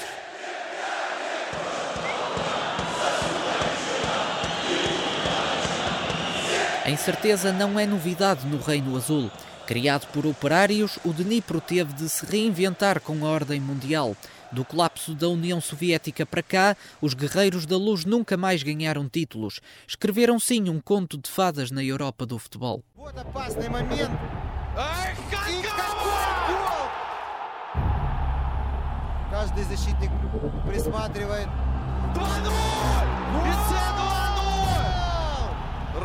A 6.84 6.90
incerteza 6.90 7.52
não 7.52 7.78
é 7.78 7.86
novidade 7.86 8.46
no 8.46 8.58
Reino 8.58 8.96
Azul. 8.96 9.30
Criado 9.64 10.06
por 10.08 10.26
operários, 10.26 10.98
o 11.04 11.12
Dnipro 11.12 11.60
teve 11.60 11.92
de 11.92 12.08
se 12.08 12.26
reinventar 12.26 13.00
com 13.00 13.24
a 13.24 13.28
ordem 13.28 13.60
mundial. 13.60 14.16
Do 14.50 14.64
colapso 14.64 15.14
da 15.14 15.28
União 15.28 15.60
Soviética 15.60 16.24
para 16.24 16.42
cá, 16.42 16.76
os 17.00 17.14
guerreiros 17.14 17.66
da 17.66 17.76
luz 17.76 18.04
nunca 18.04 18.36
mais 18.36 18.62
ganharam 18.62 19.08
títulos. 19.08 19.60
Escreveram 19.86 20.40
sim 20.40 20.68
um 20.68 20.80
conto 20.80 21.16
de 21.18 21.30
fadas 21.30 21.70
na 21.70 21.84
Europa 21.84 22.24
do 22.24 22.38
futebol. 22.38 22.82
Каждый 29.31 29.63
защитник 29.63 30.11
присматривает. 30.67 31.47
2-0! 32.15 32.53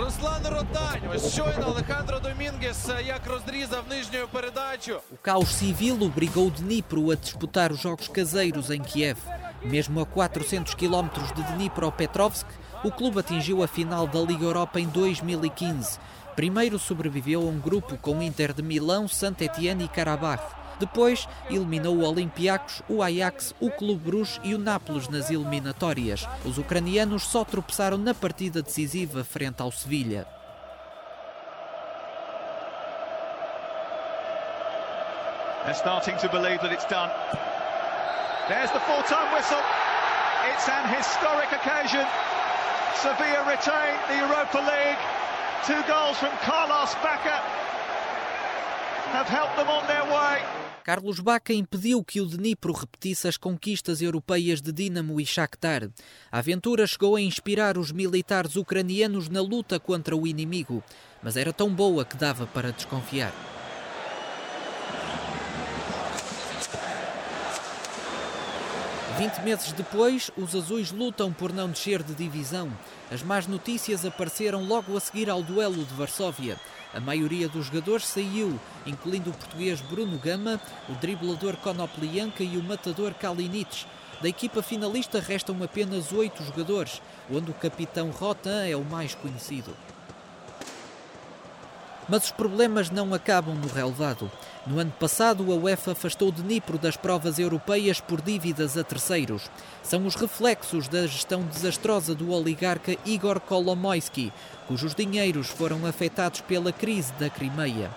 Руслан 0.08 0.46
Ротань. 0.46 1.00
Ось 1.14 1.34
щойно 1.34 1.66
Алехандро 1.66 2.18
Домінгес 2.20 2.88
як 3.06 3.26
розрізав 3.26 3.84
нижню 3.90 4.28
передачу. 4.32 4.92
O 5.12 5.28
caos 5.28 5.48
civil 5.62 6.02
obrigou 6.02 6.50
Dnipro 6.50 7.10
a 7.10 7.16
disputar 7.16 7.72
os 7.72 7.80
jogos 7.80 8.08
caseiros 8.08 8.70
em 8.70 8.82
Kiev. 8.82 9.18
Mesmo 9.62 10.00
a 10.00 10.06
400 10.06 10.74
km 10.74 11.08
de 11.36 11.42
Dnipro-Petrovsk, 11.42 12.46
o 12.84 12.90
clube 12.90 13.18
atingiu 13.20 13.62
a 13.62 13.68
final 13.68 14.06
da 14.06 14.20
Liga 14.20 14.44
Europa 14.44 14.78
em 14.80 14.86
2015. 14.86 15.98
Primeiro 16.35 16.79
sobreviveu 16.79 17.41
a 17.41 17.45
um 17.45 17.59
grupo 17.59 17.97
com 17.97 18.21
Inter 18.21 18.53
de 18.53 18.63
Milão, 18.63 19.07
Saint-Étienne 19.07 19.85
e 19.85 19.87
Karabakh. 19.87 20.41
Depois, 20.79 21.27
eliminou 21.49 21.97
o 21.97 22.03
Olympiacos, 22.03 22.81
o 22.89 23.03
Ajax, 23.03 23.53
o 23.59 23.69
Clube 23.69 24.03
Bruges 24.03 24.39
e 24.43 24.55
o 24.55 24.57
Nápoles 24.57 25.07
nas 25.07 25.29
eliminatórias. 25.29 26.27
Os 26.43 26.57
ucranianos 26.57 27.23
só 27.23 27.45
tropeçaram 27.45 27.97
na 27.97 28.13
partida 28.13 28.63
decisiva 28.63 29.23
frente 29.23 29.61
ao 29.61 29.71
Sevilha. 29.71 30.27
They're 35.63 35.75
starting 35.75 36.17
to 36.17 36.27
believe 36.29 36.59
that 36.59 36.73
it's 36.73 36.85
done. 36.89 37.09
There's 38.49 38.71
the 38.71 38.81
full-time 38.81 39.31
whistle. 39.33 39.61
It's 40.51 40.67
an 40.67 40.89
historic 40.89 41.53
occasion. 41.53 42.05
Sevilla 42.95 43.45
retain 43.47 43.95
the 44.09 44.17
Europa 44.17 44.59
League. 44.59 45.22
Two 45.65 45.81
goals 45.87 46.17
from 46.17 46.31
Carlos 46.43 46.93
Baca 46.95 47.41
have 49.13 49.29
helped 49.29 49.55
them 49.55 49.69
on 49.69 49.87
their 49.87 50.03
way. 50.03 50.43
Carlos 50.83 51.21
Baca 51.21 51.53
impediu 51.53 52.03
que 52.03 52.19
o 52.19 52.25
Dnipro 52.25 52.73
repetisse 52.73 53.29
as 53.29 53.37
conquistas 53.37 54.01
europeias 54.01 54.61
de 54.61 54.73
Dinamo 54.73 55.21
e 55.21 55.25
Shakhtar. 55.25 55.89
A 56.29 56.39
aventura 56.39 56.85
chegou 56.85 57.15
a 57.15 57.21
inspirar 57.21 57.77
os 57.77 57.93
militares 57.93 58.57
ucranianos 58.57 59.29
na 59.29 59.41
luta 59.41 59.79
contra 59.79 60.13
o 60.17 60.27
inimigo, 60.27 60.83
mas 61.21 61.37
era 61.37 61.53
tão 61.53 61.73
boa 61.73 62.03
que 62.03 62.17
dava 62.17 62.45
para 62.45 62.73
desconfiar. 62.73 63.31
20 69.23 69.37
meses 69.37 69.71
depois, 69.71 70.29
os 70.35 70.53
azuis 70.53 70.91
lutam 70.91 71.31
por 71.31 71.53
não 71.53 71.69
descer 71.69 72.03
de 72.03 72.13
divisão. 72.13 72.69
As 73.09 73.23
más 73.23 73.47
notícias 73.47 74.05
apareceram 74.05 74.61
logo 74.65 74.97
a 74.97 74.99
seguir 74.99 75.29
ao 75.29 75.41
duelo 75.41 75.85
de 75.85 75.93
Varsóvia. 75.93 76.59
A 76.93 76.99
maioria 76.99 77.47
dos 77.47 77.67
jogadores 77.67 78.05
saiu, 78.05 78.59
incluindo 78.85 79.29
o 79.29 79.33
português 79.33 79.79
Bruno 79.79 80.17
Gama, 80.17 80.59
o 80.89 80.93
driblador 80.95 81.55
Konoplyanka 81.55 82.43
e 82.43 82.57
o 82.57 82.63
matador 82.63 83.13
Kalinic. 83.13 83.85
Da 84.21 84.27
equipa 84.27 84.61
finalista 84.61 85.21
restam 85.21 85.55
apenas 85.63 86.11
oito 86.11 86.43
jogadores, 86.43 87.01
onde 87.31 87.49
o 87.49 87.53
capitão 87.53 88.11
Rotan 88.11 88.65
é 88.65 88.75
o 88.75 88.83
mais 88.83 89.15
conhecido. 89.15 89.73
Mas 92.09 92.25
os 92.25 92.31
problemas 92.31 92.89
não 92.89 93.13
acabam 93.13 93.55
no 93.55 93.69
relevado. 93.69 94.29
No 94.65 94.79
ano 94.79 94.93
passado, 94.97 95.51
a 95.51 95.55
UEFA 95.55 95.91
afastou 95.91 96.31
de 96.31 96.41
Dnipro 96.41 96.77
das 96.77 96.95
provas 96.95 97.37
europeias 97.37 97.99
por 97.99 98.21
dívidas 98.21 98.77
a 98.77 98.83
terceiros. 98.83 99.49
São 99.81 100.05
os 100.05 100.15
reflexos 100.15 100.87
da 100.87 101.05
gestão 101.05 101.43
desastrosa 101.43 102.15
do 102.15 102.31
oligarca 102.31 102.95
Igor 103.05 103.41
Kolomoisky, 103.41 104.31
cujos 104.65 104.95
dinheiros 104.95 105.49
foram 105.49 105.85
afetados 105.85 106.39
pela 106.39 106.71
crise 106.71 107.11
da 107.19 107.29
Crimeia. 107.29 107.91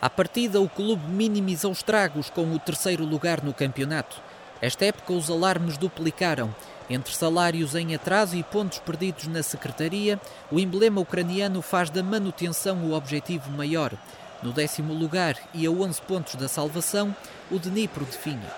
À 0.00 0.08
partida, 0.08 0.58
o 0.58 0.68
clube 0.70 1.06
minimizou 1.06 1.72
estragos 1.72 2.30
com 2.30 2.54
o 2.54 2.58
terceiro 2.58 3.04
lugar 3.04 3.44
no 3.44 3.52
campeonato. 3.52 4.16
Esta 4.62 4.86
época, 4.86 5.12
os 5.12 5.28
alarmes 5.28 5.76
duplicaram. 5.76 6.54
Entre 6.88 7.14
salários 7.14 7.74
em 7.74 7.94
atraso 7.94 8.34
e 8.34 8.42
pontos 8.42 8.78
perdidos 8.78 9.26
na 9.26 9.42
secretaria, 9.42 10.18
o 10.50 10.58
emblema 10.58 11.00
ucraniano 11.00 11.60
faz 11.60 11.90
da 11.90 12.02
manutenção 12.02 12.78
o 12.78 12.94
objetivo 12.94 13.50
maior. 13.50 13.92
No 14.42 14.52
décimo 14.52 14.94
lugar 14.94 15.36
e 15.52 15.66
a 15.66 15.70
11 15.70 16.00
pontos 16.02 16.34
da 16.34 16.48
salvação, 16.48 17.14
o 17.50 17.58
Dnipro 17.58 18.04
definha. 18.04 18.50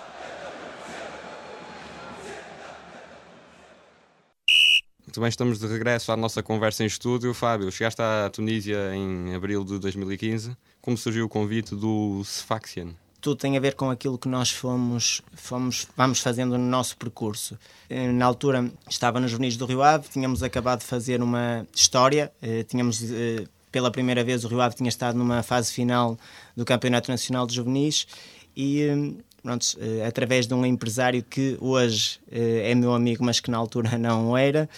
Muito 5.04 5.20
bem, 5.20 5.28
estamos 5.28 5.58
de 5.58 5.66
regresso 5.66 6.12
à 6.12 6.16
nossa 6.16 6.42
conversa 6.42 6.84
em 6.84 6.86
estúdio. 6.86 7.34
Fábio, 7.34 7.70
chegaste 7.70 8.00
à 8.00 8.30
Tunísia 8.30 8.94
em 8.94 9.34
abril 9.34 9.64
de 9.64 9.78
2015. 9.78 10.56
Como 10.80 10.96
surgiu 10.96 11.26
o 11.26 11.28
convite 11.28 11.74
do 11.74 12.22
Sfaxian? 12.24 12.94
tudo 13.22 13.36
tem 13.36 13.56
a 13.56 13.60
ver 13.60 13.76
com 13.76 13.88
aquilo 13.88 14.18
que 14.18 14.28
nós 14.28 14.50
fomos, 14.50 15.22
fomos 15.34 15.86
vamos 15.96 16.18
fazendo 16.18 16.58
no 16.58 16.66
nosso 16.66 16.96
percurso. 16.96 17.56
Eh, 17.88 18.10
na 18.10 18.26
altura 18.26 18.68
estava 18.90 19.20
nos 19.20 19.30
Juvenis 19.30 19.56
do 19.56 19.64
Rio 19.64 19.80
Ave, 19.80 20.08
tínhamos 20.08 20.42
acabado 20.42 20.80
de 20.80 20.86
fazer 20.86 21.22
uma 21.22 21.64
história, 21.72 22.32
eh, 22.42 22.64
tínhamos 22.64 23.00
eh, 23.00 23.44
pela 23.72 23.90
primeira 23.90 24.22
vez 24.22 24.44
o 24.44 24.48
Rio 24.48 24.60
Ave 24.60 24.76
tinha 24.76 24.88
estado 24.88 25.18
numa 25.18 25.42
fase 25.42 25.72
final 25.72 26.16
do 26.54 26.64
Campeonato 26.64 27.10
Nacional 27.10 27.46
de 27.46 27.54
Juvenis 27.54 28.06
e 28.54 28.86
hum, 28.90 29.16
pronto, 29.42 29.66
eh, 29.80 30.06
através 30.06 30.46
de 30.46 30.54
um 30.54 30.64
empresário 30.64 31.22
que 31.22 31.56
hoje 31.60 32.20
eh, 32.30 32.70
é 32.70 32.74
meu 32.74 32.92
amigo, 32.94 33.24
mas 33.24 33.40
que 33.40 33.50
na 33.50 33.56
altura 33.56 33.96
não 33.98 34.36
era, 34.36 34.68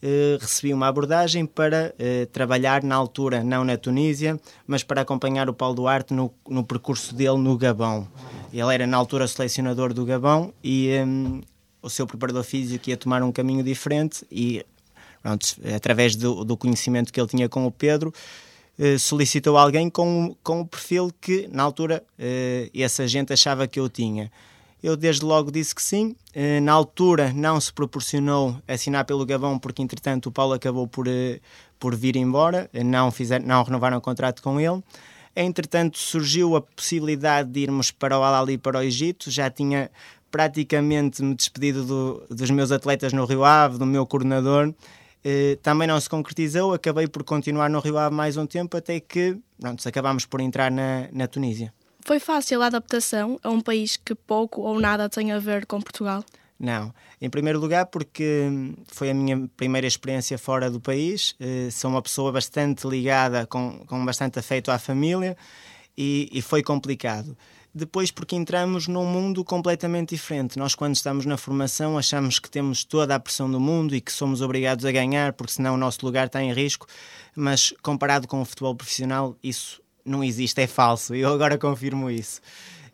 eh, 0.00 0.38
recebi 0.40 0.72
uma 0.72 0.86
abordagem 0.86 1.44
para 1.44 1.92
trabalhar 2.32 2.82
na 2.82 2.94
altura, 2.94 3.42
não 3.42 3.64
na 3.64 3.76
Tunísia, 3.76 4.40
mas 4.66 4.82
para 4.82 5.02
acompanhar 5.02 5.48
o 5.50 5.54
Paulo 5.54 5.74
Duarte 5.74 6.14
no, 6.14 6.32
no 6.48 6.64
percurso 6.64 7.14
dele 7.14 7.38
no 7.38 7.58
Gabão. 7.58 8.08
Ele 8.52 8.72
era 8.72 8.86
na 8.86 8.96
altura 8.96 9.26
selecionador 9.26 9.92
do 9.92 10.04
Gabão 10.04 10.54
e 10.62 10.90
um, 11.04 11.40
o 11.82 11.90
seu 11.90 12.06
preparador 12.06 12.44
físico 12.44 12.88
ia 12.88 12.96
tomar 12.96 13.22
um 13.22 13.32
caminho 13.32 13.64
diferente 13.64 14.24
e 14.30 14.64
pronto, 15.24 15.56
através 15.74 16.14
do, 16.14 16.44
do 16.44 16.54
conhecimento 16.54 17.10
que 17.10 17.18
ele 17.18 17.28
tinha 17.28 17.48
com 17.48 17.66
o 17.66 17.70
Pedro, 17.72 18.12
eh, 18.78 18.98
solicitou 18.98 19.56
alguém 19.56 19.88
com, 19.88 20.36
com 20.42 20.60
o 20.60 20.66
perfil 20.66 21.10
que, 21.18 21.48
na 21.50 21.62
altura, 21.62 22.04
uh, 22.18 22.70
essa 22.74 23.08
gente 23.08 23.32
achava 23.32 23.66
que 23.66 23.80
eu 23.80 23.88
tinha. 23.88 24.30
Eu 24.82 24.96
desde 24.98 25.24
logo 25.24 25.50
disse 25.50 25.74
que 25.74 25.82
sim. 25.82 26.14
Uh, 26.36 26.60
na 26.60 26.72
altura 26.72 27.32
não 27.32 27.58
se 27.58 27.72
proporcionou 27.72 28.56
assinar 28.68 29.06
pelo 29.06 29.24
Gabão, 29.24 29.58
porque 29.58 29.80
entretanto 29.80 30.26
o 30.26 30.32
Paulo 30.32 30.52
acabou 30.52 30.86
por, 30.86 31.06
por 31.78 31.96
vir 31.96 32.16
embora, 32.16 32.68
não, 32.84 33.10
fizer, 33.10 33.40
não 33.40 33.62
renovaram 33.62 33.96
o 33.96 34.00
contrato 34.00 34.42
com 34.42 34.60
ele. 34.60 34.82
Entretanto 35.34 35.96
surgiu 35.98 36.54
a 36.54 36.60
possibilidade 36.60 37.50
de 37.50 37.60
irmos 37.60 37.90
para 37.90 38.18
o 38.18 38.22
Alali 38.22 38.58
para 38.58 38.78
o 38.78 38.82
Egito, 38.82 39.30
já 39.30 39.48
tinha 39.48 39.90
praticamente 40.30 41.22
me 41.22 41.34
despedido 41.34 41.84
do, 41.84 42.26
dos 42.28 42.50
meus 42.50 42.72
atletas 42.72 43.12
no 43.12 43.24
Rio 43.24 43.44
Ave, 43.44 43.78
do 43.78 43.86
meu 43.86 44.04
coordenador, 44.04 44.74
eh, 45.24 45.58
também 45.62 45.88
não 45.88 45.98
se 45.98 46.08
concretizou, 46.08 46.74
acabei 46.74 47.08
por 47.08 47.24
continuar 47.24 47.70
no 47.70 47.80
Rio 47.80 47.96
Ave 47.96 48.14
mais 48.14 48.36
um 48.36 48.46
tempo 48.46 48.76
até 48.76 49.00
que 49.00 49.38
pronto, 49.58 49.88
acabámos 49.88 50.26
por 50.26 50.40
entrar 50.40 50.70
na, 50.70 51.08
na 51.12 51.26
Tunísia. 51.26 51.72
Foi 52.04 52.20
fácil 52.20 52.60
a 52.62 52.66
adaptação 52.66 53.40
a 53.42 53.48
um 53.48 53.60
país 53.60 53.96
que 53.96 54.14
pouco 54.14 54.60
ou 54.60 54.78
nada 54.78 55.08
tem 55.08 55.32
a 55.32 55.38
ver 55.38 55.64
com 55.64 55.80
Portugal? 55.80 56.22
Não. 56.60 56.94
Em 57.20 57.30
primeiro 57.30 57.58
lugar, 57.58 57.86
porque 57.86 58.48
foi 58.86 59.10
a 59.10 59.14
minha 59.14 59.48
primeira 59.56 59.86
experiência 59.86 60.36
fora 60.36 60.70
do 60.70 60.80
país. 60.80 61.34
Eh, 61.40 61.68
sou 61.70 61.90
uma 61.90 62.02
pessoa 62.02 62.30
bastante 62.30 62.86
ligada, 62.86 63.46
com, 63.46 63.84
com 63.86 64.04
bastante 64.04 64.38
afeto 64.38 64.70
à 64.70 64.78
família 64.78 65.36
e, 65.96 66.28
e 66.30 66.42
foi 66.42 66.62
complicado. 66.62 67.36
Depois, 67.74 68.12
porque 68.12 68.36
entramos 68.36 68.86
num 68.86 69.04
mundo 69.04 69.44
completamente 69.44 70.10
diferente. 70.10 70.56
Nós, 70.56 70.76
quando 70.76 70.94
estamos 70.94 71.26
na 71.26 71.36
formação, 71.36 71.98
achamos 71.98 72.38
que 72.38 72.48
temos 72.48 72.84
toda 72.84 73.16
a 73.16 73.18
pressão 73.18 73.50
do 73.50 73.58
mundo 73.58 73.96
e 73.96 74.00
que 74.00 74.12
somos 74.12 74.40
obrigados 74.40 74.84
a 74.84 74.92
ganhar, 74.92 75.32
porque 75.32 75.54
senão 75.54 75.74
o 75.74 75.76
nosso 75.76 76.06
lugar 76.06 76.28
está 76.28 76.40
em 76.40 76.52
risco. 76.52 76.86
Mas, 77.34 77.74
comparado 77.82 78.28
com 78.28 78.40
o 78.40 78.44
futebol 78.44 78.76
profissional, 78.76 79.36
isso 79.42 79.82
não 80.04 80.22
existe, 80.22 80.60
é 80.60 80.68
falso. 80.68 81.16
Eu 81.16 81.32
agora 81.32 81.58
confirmo 81.58 82.08
isso. 82.08 82.40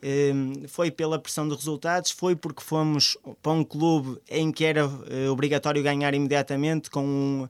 Hum, 0.03 0.63
foi 0.67 0.91
pela 0.91 1.19
pressão 1.19 1.47
de 1.47 1.55
resultados, 1.55 2.11
foi 2.11 2.35
porque 2.35 2.63
fomos 2.63 3.19
para 3.43 3.53
um 3.53 3.63
clube 3.63 4.19
em 4.31 4.51
que 4.51 4.65
era 4.65 4.91
eh, 5.11 5.29
obrigatório 5.29 5.83
ganhar 5.83 6.15
imediatamente, 6.15 6.89
com 6.89 7.05
um 7.05 7.49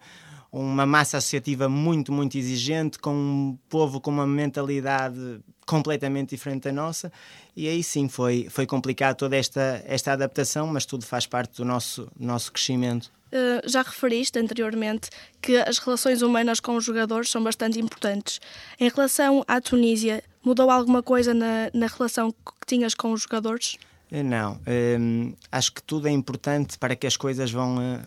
uma 0.52 0.84
massa 0.84 1.18
associativa 1.18 1.68
muito, 1.68 2.12
muito 2.12 2.36
exigente, 2.36 2.98
com 2.98 3.12
um 3.12 3.58
povo 3.68 4.00
com 4.00 4.10
uma 4.10 4.26
mentalidade 4.26 5.40
completamente 5.66 6.30
diferente 6.30 6.64
da 6.64 6.72
nossa, 6.72 7.12
e 7.56 7.68
aí 7.68 7.82
sim 7.82 8.08
foi, 8.08 8.48
foi 8.50 8.66
complicado 8.66 9.16
toda 9.16 9.36
esta, 9.36 9.82
esta 9.86 10.12
adaptação, 10.12 10.66
mas 10.66 10.84
tudo 10.84 11.06
faz 11.06 11.26
parte 11.26 11.58
do 11.58 11.64
nosso, 11.64 12.08
nosso 12.18 12.52
crescimento. 12.52 13.12
Uh, 13.32 13.68
já 13.68 13.82
referiste 13.82 14.36
anteriormente 14.40 15.08
que 15.40 15.56
as 15.56 15.78
relações 15.78 16.20
humanas 16.20 16.58
com 16.58 16.74
os 16.74 16.84
jogadores 16.84 17.30
são 17.30 17.40
bastante 17.44 17.78
importantes. 17.78 18.40
Em 18.80 18.88
relação 18.88 19.44
à 19.46 19.60
Tunísia, 19.60 20.24
mudou 20.44 20.68
alguma 20.68 21.00
coisa 21.00 21.32
na, 21.32 21.70
na 21.72 21.86
relação 21.86 22.32
que 22.32 22.66
tinhas 22.66 22.92
com 22.92 23.12
os 23.12 23.22
jogadores? 23.22 23.76
Eh, 24.10 24.24
não, 24.24 24.60
um, 24.98 25.32
acho 25.52 25.72
que 25.72 25.82
tudo 25.82 26.08
é 26.08 26.10
importante 26.10 26.76
para 26.76 26.96
que 26.96 27.06
as 27.06 27.16
coisas 27.16 27.50
vão, 27.52 27.76
uh, 27.76 28.00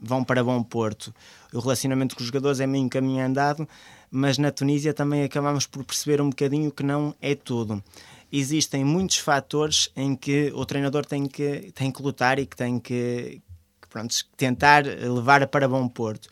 vão 0.00 0.22
para 0.24 0.44
bom 0.44 0.62
porto. 0.62 1.14
O 1.52 1.60
relacionamento 1.60 2.14
com 2.14 2.20
os 2.20 2.26
jogadores 2.26 2.60
é 2.60 2.66
meio 2.66 2.88
caminho 2.88 3.24
andado, 3.24 3.68
mas 4.10 4.38
na 4.38 4.50
Tunísia 4.50 4.94
também 4.94 5.24
acabamos 5.24 5.66
por 5.66 5.84
perceber 5.84 6.20
um 6.20 6.30
bocadinho 6.30 6.70
que 6.70 6.82
não 6.82 7.14
é 7.20 7.34
tudo. 7.34 7.82
Existem 8.30 8.84
muitos 8.84 9.18
fatores 9.18 9.90
em 9.96 10.14
que 10.14 10.52
o 10.54 10.64
treinador 10.66 11.04
tem 11.04 11.26
que, 11.26 11.72
tem 11.74 11.90
que 11.90 12.02
lutar 12.02 12.38
e 12.38 12.46
que 12.46 12.56
tem 12.56 12.78
que, 12.78 13.40
pronto, 13.88 14.14
tentar 14.36 14.84
levar 14.84 15.46
para 15.46 15.66
bom 15.66 15.88
porto. 15.88 16.28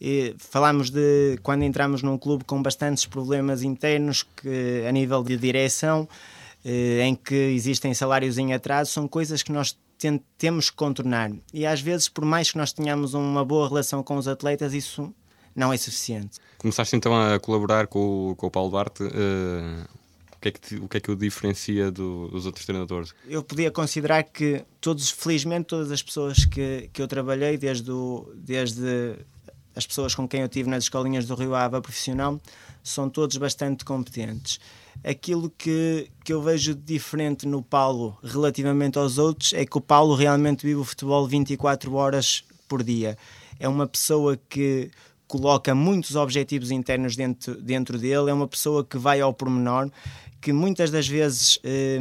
E 0.00 0.34
falamos 0.38 0.90
de 0.90 1.38
quando 1.42 1.62
entramos 1.62 2.02
num 2.02 2.18
clube 2.18 2.44
com 2.44 2.62
bastantes 2.62 3.06
problemas 3.06 3.62
internos 3.62 4.22
que, 4.22 4.84
a 4.86 4.92
nível 4.92 5.22
de 5.22 5.36
direção, 5.36 6.06
eh, 6.64 7.02
em 7.02 7.14
que 7.14 7.34
existem 7.34 7.94
salários 7.94 8.36
em 8.36 8.52
atraso, 8.52 8.90
são 8.90 9.08
coisas 9.08 9.42
que 9.42 9.52
nós 9.52 9.78
temos 10.38 10.70
que 10.70 10.76
contornar. 10.76 11.30
E 11.52 11.66
às 11.66 11.80
vezes, 11.80 12.08
por 12.08 12.24
mais 12.24 12.50
que 12.50 12.58
nós 12.58 12.72
tenhamos 12.72 13.14
uma 13.14 13.44
boa 13.44 13.68
relação 13.68 14.02
com 14.02 14.16
os 14.16 14.28
atletas, 14.28 14.74
isso 14.74 15.12
não 15.54 15.72
é 15.72 15.76
suficiente. 15.76 16.38
Começaste 16.58 16.94
então 16.94 17.14
a 17.18 17.40
colaborar 17.40 17.86
com 17.86 18.30
o, 18.30 18.36
com 18.36 18.46
o 18.46 18.50
Paulo 18.50 18.70
Duarte. 18.70 19.02
Uh, 19.02 19.86
o 20.36 20.38
que 20.38 20.48
é 20.48 20.52
que, 20.52 20.76
o 20.76 20.88
que, 20.88 20.96
é 20.98 21.00
que 21.00 21.10
o 21.10 21.16
diferencia 21.16 21.90
do, 21.90 22.28
dos 22.28 22.44
outros 22.44 22.66
treinadores? 22.66 23.14
Eu 23.26 23.42
podia 23.42 23.70
considerar 23.70 24.22
que 24.22 24.62
todos, 24.80 25.10
felizmente, 25.10 25.64
todas 25.64 25.90
as 25.90 26.02
pessoas 26.02 26.44
que, 26.44 26.90
que 26.92 27.00
eu 27.00 27.08
trabalhei, 27.08 27.56
desde, 27.56 27.90
o, 27.90 28.30
desde 28.34 29.16
as 29.74 29.86
pessoas 29.86 30.14
com 30.14 30.28
quem 30.28 30.42
eu 30.42 30.48
tive 30.48 30.68
nas 30.68 30.84
escolinhas 30.84 31.26
do 31.26 31.34
Rio 31.34 31.54
Ave 31.54 31.80
profissional, 31.80 32.40
são 32.82 33.08
todos 33.08 33.36
bastante 33.38 33.84
competentes. 33.84 34.60
Aquilo 35.04 35.50
que, 35.56 36.10
que 36.24 36.32
eu 36.32 36.42
vejo 36.42 36.74
de 36.74 36.82
diferente 36.82 37.46
no 37.46 37.62
Paulo 37.62 38.18
relativamente 38.22 38.98
aos 38.98 39.18
outros 39.18 39.52
é 39.52 39.64
que 39.64 39.78
o 39.78 39.80
Paulo 39.80 40.14
realmente 40.14 40.66
vive 40.66 40.80
o 40.80 40.84
futebol 40.84 41.26
24 41.26 41.94
horas 41.94 42.44
por 42.68 42.82
dia. 42.82 43.16
É 43.58 43.68
uma 43.68 43.86
pessoa 43.86 44.38
que 44.48 44.90
coloca 45.28 45.74
muitos 45.74 46.14
objetivos 46.16 46.70
internos 46.70 47.16
dentro, 47.16 47.54
dentro 47.60 47.98
dele, 47.98 48.30
é 48.30 48.32
uma 48.32 48.46
pessoa 48.48 48.84
que 48.84 48.96
vai 48.96 49.20
ao 49.20 49.32
pormenor, 49.32 49.90
que 50.40 50.52
muitas 50.52 50.90
das 50.90 51.08
vezes 51.08 51.58
eh, 51.64 51.98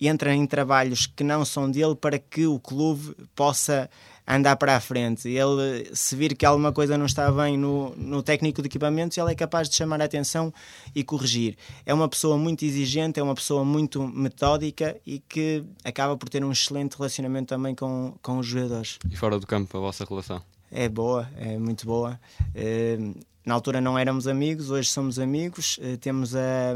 entra 0.00 0.34
em 0.34 0.46
trabalhos 0.46 1.06
que 1.06 1.24
não 1.24 1.44
são 1.44 1.70
dele 1.70 1.96
para 1.96 2.18
que 2.18 2.46
o 2.46 2.58
clube 2.58 3.16
possa 3.34 3.90
andar 4.28 4.56
para 4.56 4.76
a 4.76 4.80
frente. 4.80 5.28
Ele, 5.28 5.90
se 5.94 6.14
vir 6.14 6.36
que 6.36 6.44
alguma 6.44 6.70
coisa 6.72 6.98
não 6.98 7.06
está 7.06 7.30
bem 7.32 7.56
no, 7.56 7.94
no 7.96 8.22
técnico 8.22 8.60
de 8.60 8.66
equipamentos, 8.66 9.16
ele 9.16 9.32
é 9.32 9.34
capaz 9.34 9.68
de 9.68 9.74
chamar 9.74 10.02
a 10.02 10.04
atenção 10.04 10.52
e 10.94 11.02
corrigir. 11.02 11.56
É 11.86 11.94
uma 11.94 12.08
pessoa 12.08 12.36
muito 12.36 12.64
exigente, 12.64 13.18
é 13.18 13.22
uma 13.22 13.34
pessoa 13.34 13.64
muito 13.64 14.06
metódica 14.06 14.96
e 15.06 15.20
que 15.20 15.64
acaba 15.82 16.16
por 16.16 16.28
ter 16.28 16.44
um 16.44 16.52
excelente 16.52 16.96
relacionamento 16.96 17.48
também 17.48 17.74
com, 17.74 18.14
com 18.20 18.38
os 18.38 18.46
jogadores. 18.46 18.98
E 19.10 19.16
fora 19.16 19.38
do 19.40 19.46
campo, 19.46 19.78
a 19.78 19.80
vossa 19.80 20.04
relação? 20.04 20.42
É 20.70 20.88
boa, 20.88 21.28
é 21.36 21.56
muito 21.56 21.86
boa. 21.86 22.20
Na 23.48 23.54
altura 23.54 23.80
não 23.80 23.98
éramos 23.98 24.28
amigos, 24.28 24.70
hoje 24.70 24.90
somos 24.90 25.18
amigos. 25.18 25.78
Uh, 25.78 25.96
temos 25.96 26.36
a, 26.36 26.74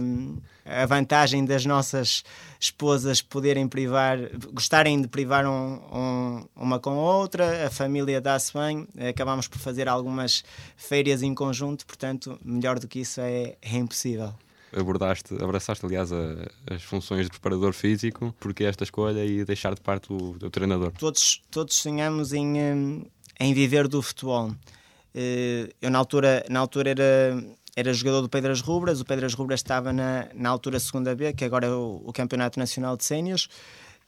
a, 0.65 0.87
vantagem 0.87 1.45
das 1.45 1.67
nossas 1.67 2.25
esposas 2.59 3.21
poderem 3.21 3.69
privar, 3.69 4.19
gostarem 4.55 5.03
de 5.03 5.07
privar 5.07 5.47
um, 5.47 5.75
um, 5.93 6.45
uma 6.57 6.79
com 6.79 6.93
a 6.93 7.15
outra, 7.19 7.67
a 7.67 7.71
família 7.71 8.23
dá-se 8.23 8.55
bem. 8.55 8.89
Acabamos 9.07 9.47
por 9.47 9.59
fazer 9.59 9.87
algumas 9.87 10.43
férias 10.75 11.23
em 11.23 11.35
conjunto, 11.35 11.85
portanto, 11.85 12.41
melhor 12.43 12.79
do 12.79 12.89
que 12.89 13.01
isso 13.01 13.21
é, 13.21 13.55
é 13.61 13.77
impossível 13.77 14.33
abordaste, 14.75 15.35
abraçaste, 15.35 15.85
aliás, 15.85 16.11
a, 16.11 16.49
as 16.71 16.83
funções 16.83 17.27
de 17.27 17.33
preparador 17.33 17.75
físico, 17.75 18.35
porque 18.41 18.65
esta 18.65 18.85
escolha 18.85 19.23
e 19.23 19.45
deixar 19.45 19.75
de 19.75 19.83
parte 19.83 20.11
o, 20.11 20.31
o 20.43 20.51
treinador? 20.51 20.93
Todos, 20.93 21.43
todos 21.51 21.77
sonhamos 21.77 22.33
em, 22.33 23.05
em 23.39 23.53
viver 23.53 23.87
do 23.87 24.01
futebol. 24.01 24.51
Eh, 25.15 25.73
eu, 25.81 25.91
na 25.91 25.99
altura, 25.99 26.45
na 26.49 26.61
altura 26.61 26.91
era, 26.91 27.45
era 27.77 27.93
jogador 27.93 28.23
do 28.23 28.29
Pedras 28.29 28.61
Rubras, 28.61 29.01
o 29.01 29.05
Pedras 29.05 29.35
Rubras 29.35 29.61
estava 29.61 29.93
na, 29.93 30.29
na 30.35 30.49
altura 30.49 30.81
segunda 30.81 31.15
B, 31.15 31.33
que 31.33 31.45
agora 31.45 31.67
é 31.67 31.71
o, 31.71 32.03
o 32.05 32.13
Campeonato 32.13 32.59
Nacional 32.59 32.97
de 32.97 33.05
Sénios. 33.05 33.49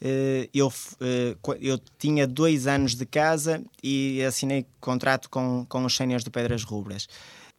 Eh, 0.00 0.49
eu, 0.52 0.73
eh, 1.00 1.37
eu 1.61 1.78
tinha 1.99 2.26
dois 2.26 2.66
anos 2.66 2.94
de 2.94 3.06
casa 3.06 3.62
e 3.82 4.23
assinei 4.23 4.66
contrato 4.80 5.30
com, 5.30 5.64
com 5.68 5.84
os 5.84 5.96
séniores 5.96 6.25
do 6.25 6.30
Pedras 6.30 6.64
Rubras. 6.64 7.08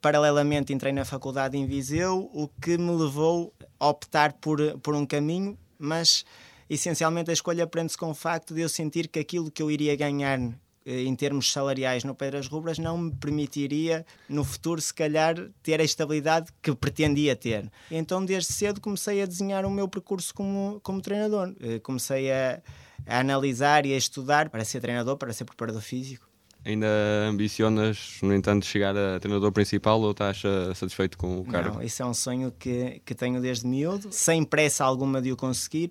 Paralelamente 0.02 0.74
entrei 0.74 0.94
na 0.94 1.06
faculdade 1.06 1.58
em 1.58 1.66
Viseu, 1.66 2.30
o 2.34 2.48
que 2.48 2.78
me 2.78 2.92
levou 2.92 3.54
a 3.80 3.88
optar 3.88 4.34
por, 4.34 4.60
por 4.80 4.94
um 4.94 5.06
caminho, 5.06 5.58
mas 5.80 6.24
essencialmente 6.70 7.30
a 7.30 7.34
escolha 7.34 7.66
prende-se 7.66 7.98
com 7.98 8.12
o 8.12 8.14
facto 8.14 8.54
de 8.54 8.62
eu 8.62 8.70
sentir 8.70 9.08
que 9.08 9.20
aquilo 9.20 9.50
que 9.50 9.64
eu 9.64 9.72
iria 9.72 9.96
ganhar 9.96 10.40
em 10.86 11.16
termos 11.16 11.52
salariais 11.52 12.04
no 12.04 12.14
Pedras 12.14 12.48
Rubras 12.48 12.78
não 12.78 12.98
me 12.98 13.12
permitiria 13.16 14.06
no 14.30 14.44
futuro 14.44 14.80
se 14.80 14.94
calhar 14.94 15.36
ter 15.64 15.82
a 15.82 15.84
estabilidade 15.84 16.52
que 16.62 16.74
pretendia 16.76 17.36
ter. 17.36 17.72
Então 17.90 18.24
desde 18.24 18.54
cedo 18.54 18.80
comecei 18.80 19.22
a 19.22 19.26
desenhar 19.26 19.66
o 19.66 19.72
meu 19.72 19.88
percurso 19.88 20.34
como, 20.34 20.80
como 20.84 21.02
treinador. 21.02 21.56
Eh, 21.60 21.80
comecei 21.80 22.32
a, 22.32 22.62
a 23.08 23.20
analisar 23.20 23.86
e 23.86 23.94
a 23.94 23.98
estudar 23.98 24.50
para 24.50 24.64
ser 24.64 24.80
treinador, 24.80 25.18
para 25.18 25.34
ser 25.34 25.46
preparador 25.46 25.82
físico. 25.82 26.30
Ainda 26.64 26.88
ambicionas, 27.30 28.18
no 28.24 28.34
entanto, 28.34 28.66
chegar 28.66 28.98
a 28.98 29.20
treinador 29.20 29.52
principal 29.52 30.02
ou 30.02 30.10
estás 30.10 30.42
eh, 30.44 30.74
satisfeito 30.74 31.16
com 31.16 31.40
o 31.40 31.46
cargo? 31.46 31.76
Não, 31.76 31.84
isso 31.84 32.02
é 32.02 32.06
um 32.08 32.14
sonho 32.14 32.52
que, 32.58 33.04
que 33.06 33.14
tenho 33.14 33.40
desde 33.40 33.68
miúdo, 33.68 34.08
sem 34.12 34.44
pressa 34.44 34.84
alguma 34.84 35.22
de 35.22 35.32
o 35.32 35.38
conseguir, 35.38 35.90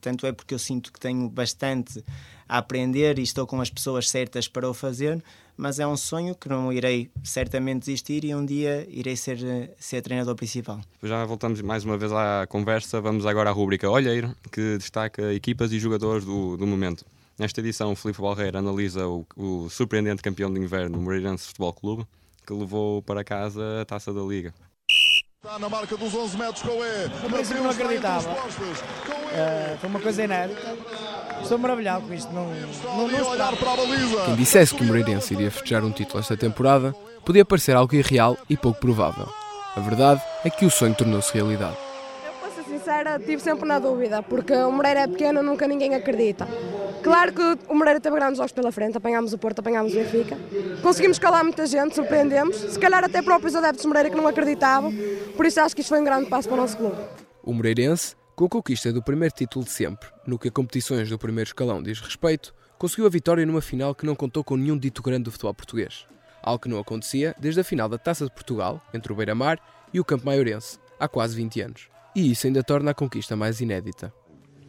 tanto 0.00 0.26
é 0.26 0.32
porque 0.32 0.54
eu 0.54 0.58
sinto 0.58 0.90
que 0.90 0.98
tenho 0.98 1.28
bastante 1.28 2.02
a 2.48 2.58
aprender 2.58 3.18
e 3.18 3.22
estou 3.22 3.46
com 3.46 3.60
as 3.60 3.70
pessoas 3.70 4.08
certas 4.08 4.48
para 4.48 4.68
o 4.68 4.74
fazer, 4.74 5.22
mas 5.56 5.78
é 5.78 5.86
um 5.86 5.96
sonho 5.96 6.34
que 6.34 6.48
não 6.48 6.72
irei 6.72 7.10
certamente 7.22 7.80
desistir 7.80 8.24
e 8.24 8.34
um 8.34 8.44
dia 8.44 8.86
irei 8.90 9.16
ser, 9.16 9.38
ser 9.78 10.02
treinador 10.02 10.34
principal. 10.34 10.80
Já 11.02 11.24
voltamos 11.24 11.60
mais 11.60 11.84
uma 11.84 11.96
vez 11.96 12.12
à 12.12 12.46
conversa, 12.48 13.00
vamos 13.00 13.26
agora 13.26 13.50
à 13.50 13.52
rúbrica 13.52 13.88
Olheiro, 13.88 14.34
que 14.50 14.76
destaca 14.78 15.32
equipas 15.32 15.72
e 15.72 15.78
jogadores 15.78 16.24
do, 16.24 16.56
do 16.56 16.66
momento. 16.66 17.04
Nesta 17.38 17.60
edição, 17.60 17.92
o 17.92 17.96
Filipe 17.96 18.22
Balreira 18.22 18.60
analisa 18.60 19.08
o, 19.08 19.26
o 19.36 19.68
surpreendente 19.68 20.22
campeão 20.22 20.52
de 20.52 20.60
inverno, 20.60 20.98
o 20.98 21.02
Moreirense 21.02 21.48
Futebol 21.48 21.72
Clube, 21.72 22.06
que 22.46 22.52
levou 22.52 23.02
para 23.02 23.24
casa 23.24 23.80
a 23.80 23.84
taça 23.84 24.12
da 24.12 24.20
Liga. 24.22 24.54
Está 25.42 25.58
na 25.58 25.68
marca 25.68 25.96
dos 25.96 26.14
11 26.14 26.38
metros 26.38 26.62
com 26.62 26.82
E. 26.82 27.28
Por 27.28 27.40
isso 27.40 27.54
não 27.54 27.68
acreditava. 27.68 28.30
Uh, 28.30 29.78
foi 29.78 29.90
uma 29.90 30.00
coisa 30.00 30.24
inédita. 30.24 30.74
Estou 31.42 31.58
maravilhado 31.58 32.06
com 32.06 32.14
isto. 32.14 32.32
Não, 32.32 32.46
não, 32.46 33.08
não 33.08 33.30
olhar 33.30 33.56
para 33.56 33.72
a 33.72 33.76
baliza. 33.76 34.24
Quem 34.26 34.36
dissesse 34.36 34.74
que 34.74 34.82
o 34.82 34.86
Moreirense 34.86 35.34
iria 35.34 35.50
festejar 35.50 35.84
um 35.84 35.90
título 35.90 36.20
esta 36.20 36.36
temporada 36.36 36.94
podia 37.24 37.44
parecer 37.44 37.76
algo 37.76 37.94
irreal 37.94 38.36
e 38.48 38.56
pouco 38.56 38.80
provável. 38.80 39.28
A 39.76 39.80
verdade 39.80 40.22
é 40.44 40.50
que 40.50 40.64
o 40.64 40.70
sonho 40.70 40.94
tornou-se 40.94 41.32
realidade 41.32 41.76
sincera, 42.84 43.18
tive 43.18 43.40
sempre 43.40 43.66
na 43.66 43.78
dúvida, 43.78 44.22
porque 44.22 44.52
o 44.52 44.70
Moreira 44.70 45.00
é 45.00 45.06
pequeno, 45.06 45.42
nunca 45.42 45.66
ninguém 45.66 45.94
acredita. 45.94 46.46
Claro 47.02 47.32
que 47.32 47.58
o 47.68 47.74
Moreira 47.74 48.00
teve 48.00 48.16
grandes 48.16 48.36
jogos 48.36 48.52
pela 48.52 48.72
frente, 48.72 48.96
apanhámos 48.96 49.32
o 49.32 49.38
Porto, 49.38 49.60
apanhámos 49.60 49.92
o 49.92 49.96
Benfica. 49.96 50.36
Conseguimos 50.82 51.18
calar 51.18 51.44
muita 51.44 51.66
gente, 51.66 51.94
surpreendemos. 51.94 52.56
Se 52.56 52.78
calhar 52.78 53.04
até 53.04 53.22
próprios 53.22 53.54
adeptos 53.54 53.82
de 53.82 53.88
Moreira 53.88 54.10
que 54.10 54.16
não 54.16 54.26
acreditavam. 54.26 54.92
Por 55.36 55.46
isso 55.46 55.60
acho 55.60 55.74
que 55.74 55.80
isto 55.80 55.90
foi 55.90 56.00
um 56.00 56.04
grande 56.04 56.28
passo 56.28 56.48
para 56.48 56.58
o 56.58 56.60
nosso 56.60 56.76
clube. 56.76 56.96
O 57.42 57.52
Moreirense, 57.52 58.16
com 58.34 58.46
a 58.46 58.48
conquista 58.48 58.92
do 58.92 59.02
primeiro 59.02 59.32
título 59.32 59.64
de 59.64 59.70
sempre, 59.70 60.08
no 60.26 60.38
que 60.38 60.48
a 60.48 60.50
competições 60.50 61.08
do 61.08 61.16
primeiro 61.16 61.48
escalão 61.48 61.80
diz 61.80 62.00
respeito, 62.00 62.52
conseguiu 62.76 63.06
a 63.06 63.10
vitória 63.10 63.46
numa 63.46 63.60
final 63.60 63.94
que 63.94 64.04
não 64.04 64.16
contou 64.16 64.42
com 64.42 64.56
nenhum 64.56 64.76
dito 64.76 65.02
grande 65.02 65.24
do 65.24 65.30
futebol 65.30 65.54
português. 65.54 66.04
Algo 66.42 66.60
que 66.60 66.68
não 66.68 66.80
acontecia 66.80 67.34
desde 67.38 67.60
a 67.60 67.64
final 67.64 67.88
da 67.88 67.96
Taça 67.96 68.24
de 68.24 68.32
Portugal, 68.32 68.82
entre 68.92 69.12
o 69.12 69.16
Beira-Mar 69.16 69.60
e 69.92 70.00
o 70.00 70.04
Campo 70.04 70.26
Maiorense, 70.26 70.78
há 70.98 71.06
quase 71.06 71.36
20 71.36 71.60
anos. 71.60 71.88
E 72.14 72.32
isso 72.32 72.46
ainda 72.46 72.62
torna 72.64 72.90
a 72.90 72.94
conquista 72.94 73.36
mais 73.36 73.60
inédita. 73.60 74.12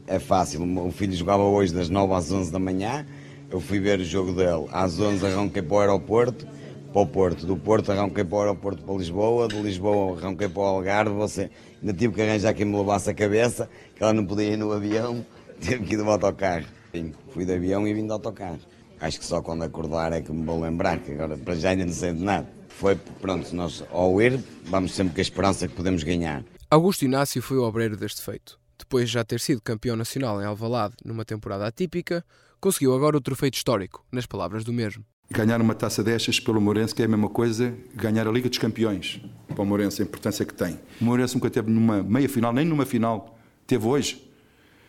É 0.05 0.19
fácil, 0.19 0.61
o 0.61 0.67
meu 0.67 0.91
filho 0.91 1.13
jogava 1.13 1.41
hoje 1.41 1.73
das 1.73 1.89
9 1.89 2.13
às 2.13 2.31
11 2.31 2.51
da 2.51 2.59
manhã, 2.59 3.03
eu 3.49 3.59
fui 3.59 3.79
ver 3.79 3.99
o 3.99 4.05
jogo 4.05 4.31
dele, 4.31 4.67
às 4.71 4.99
11 4.99 5.25
arranquei 5.25 5.63
para 5.63 5.75
o 5.75 5.79
aeroporto, 5.79 6.47
para 6.95 7.01
o 7.01 7.07
Porto, 7.07 7.45
do 7.45 7.57
Porto 7.57 7.91
arranquei 7.91 8.23
para 8.23 8.37
o 8.37 8.39
aeroporto 8.39 8.81
para 8.81 8.95
Lisboa, 8.95 9.49
de 9.49 9.61
Lisboa 9.61 10.17
arranquei 10.17 10.47
para 10.47 10.61
o 10.61 10.65
Algarve, 10.65 11.13
você 11.13 11.51
ainda 11.81 11.91
tive 11.91 12.13
que 12.13 12.21
arranjar 12.21 12.53
quem 12.53 12.65
me 12.65 12.77
levasse 12.77 13.09
a 13.09 13.13
cabeça, 13.13 13.69
que 13.93 14.01
ela 14.01 14.13
não 14.13 14.25
podia 14.25 14.53
ir 14.53 14.55
no 14.55 14.71
avião, 14.71 15.25
tive 15.59 15.83
que 15.83 15.95
ir 15.95 15.97
do 15.97 16.09
autocarro. 16.09 16.65
Sim, 16.93 17.13
fui 17.33 17.43
de 17.43 17.53
avião 17.53 17.85
e 17.85 17.93
vim 17.93 18.05
de 18.05 18.13
autocarro. 18.13 18.59
Acho 19.01 19.19
que 19.19 19.25
só 19.25 19.41
quando 19.41 19.63
acordar 19.63 20.13
é 20.13 20.21
que 20.21 20.31
me 20.31 20.45
vou 20.45 20.61
lembrar, 20.61 20.99
que 20.99 21.11
agora 21.11 21.35
para 21.35 21.55
já 21.55 21.71
ainda 21.71 21.85
não 21.85 21.91
sei 21.91 22.13
de 22.13 22.23
nada. 22.23 22.47
Foi, 22.69 22.95
pronto, 22.95 23.53
nós 23.53 23.83
ao 23.91 24.21
ir, 24.21 24.41
vamos 24.63 24.93
sempre 24.93 25.15
com 25.15 25.19
a 25.19 25.21
esperança 25.21 25.67
que 25.67 25.75
podemos 25.75 26.01
ganhar. 26.01 26.45
Augusto 26.71 27.03
Inácio 27.03 27.41
foi 27.41 27.57
o 27.57 27.63
obreiro 27.63 27.97
deste 27.97 28.21
feito. 28.21 28.57
Depois 28.79 29.09
de 29.09 29.15
já 29.15 29.25
ter 29.25 29.41
sido 29.41 29.61
campeão 29.61 29.97
nacional 29.97 30.41
em 30.41 30.45
Alvalade 30.45 30.95
numa 31.03 31.25
temporada 31.25 31.67
atípica, 31.67 32.23
conseguiu 32.61 32.95
agora 32.95 33.17
outro 33.17 33.35
feito 33.35 33.55
histórico, 33.55 34.05
nas 34.09 34.25
palavras 34.25 34.63
do 34.63 34.71
mesmo. 34.71 35.03
Ganhar 35.29 35.59
uma 35.59 35.73
taça 35.73 36.03
destas 36.03 36.39
pelo 36.39 36.61
Morense 36.61 36.93
que 36.93 37.01
é 37.01 37.05
a 37.05 37.07
mesma 37.07 37.29
coisa 37.29 37.73
que 37.91 37.97
ganhar 37.97 38.27
a 38.27 38.31
Liga 38.31 38.47
dos 38.47 38.57
Campeões. 38.57 39.21
Para 39.47 39.61
o 39.61 39.65
Morense, 39.65 40.01
a 40.01 40.05
importância 40.05 40.45
que 40.45 40.53
tem. 40.53 40.79
O 41.01 41.05
Morense 41.05 41.35
nunca 41.35 41.49
teve 41.49 41.71
numa 41.71 42.03
meia 42.03 42.29
final, 42.29 42.53
nem 42.53 42.65
numa 42.65 42.85
final. 42.85 43.37
Teve 43.65 43.85
hoje. 43.85 44.23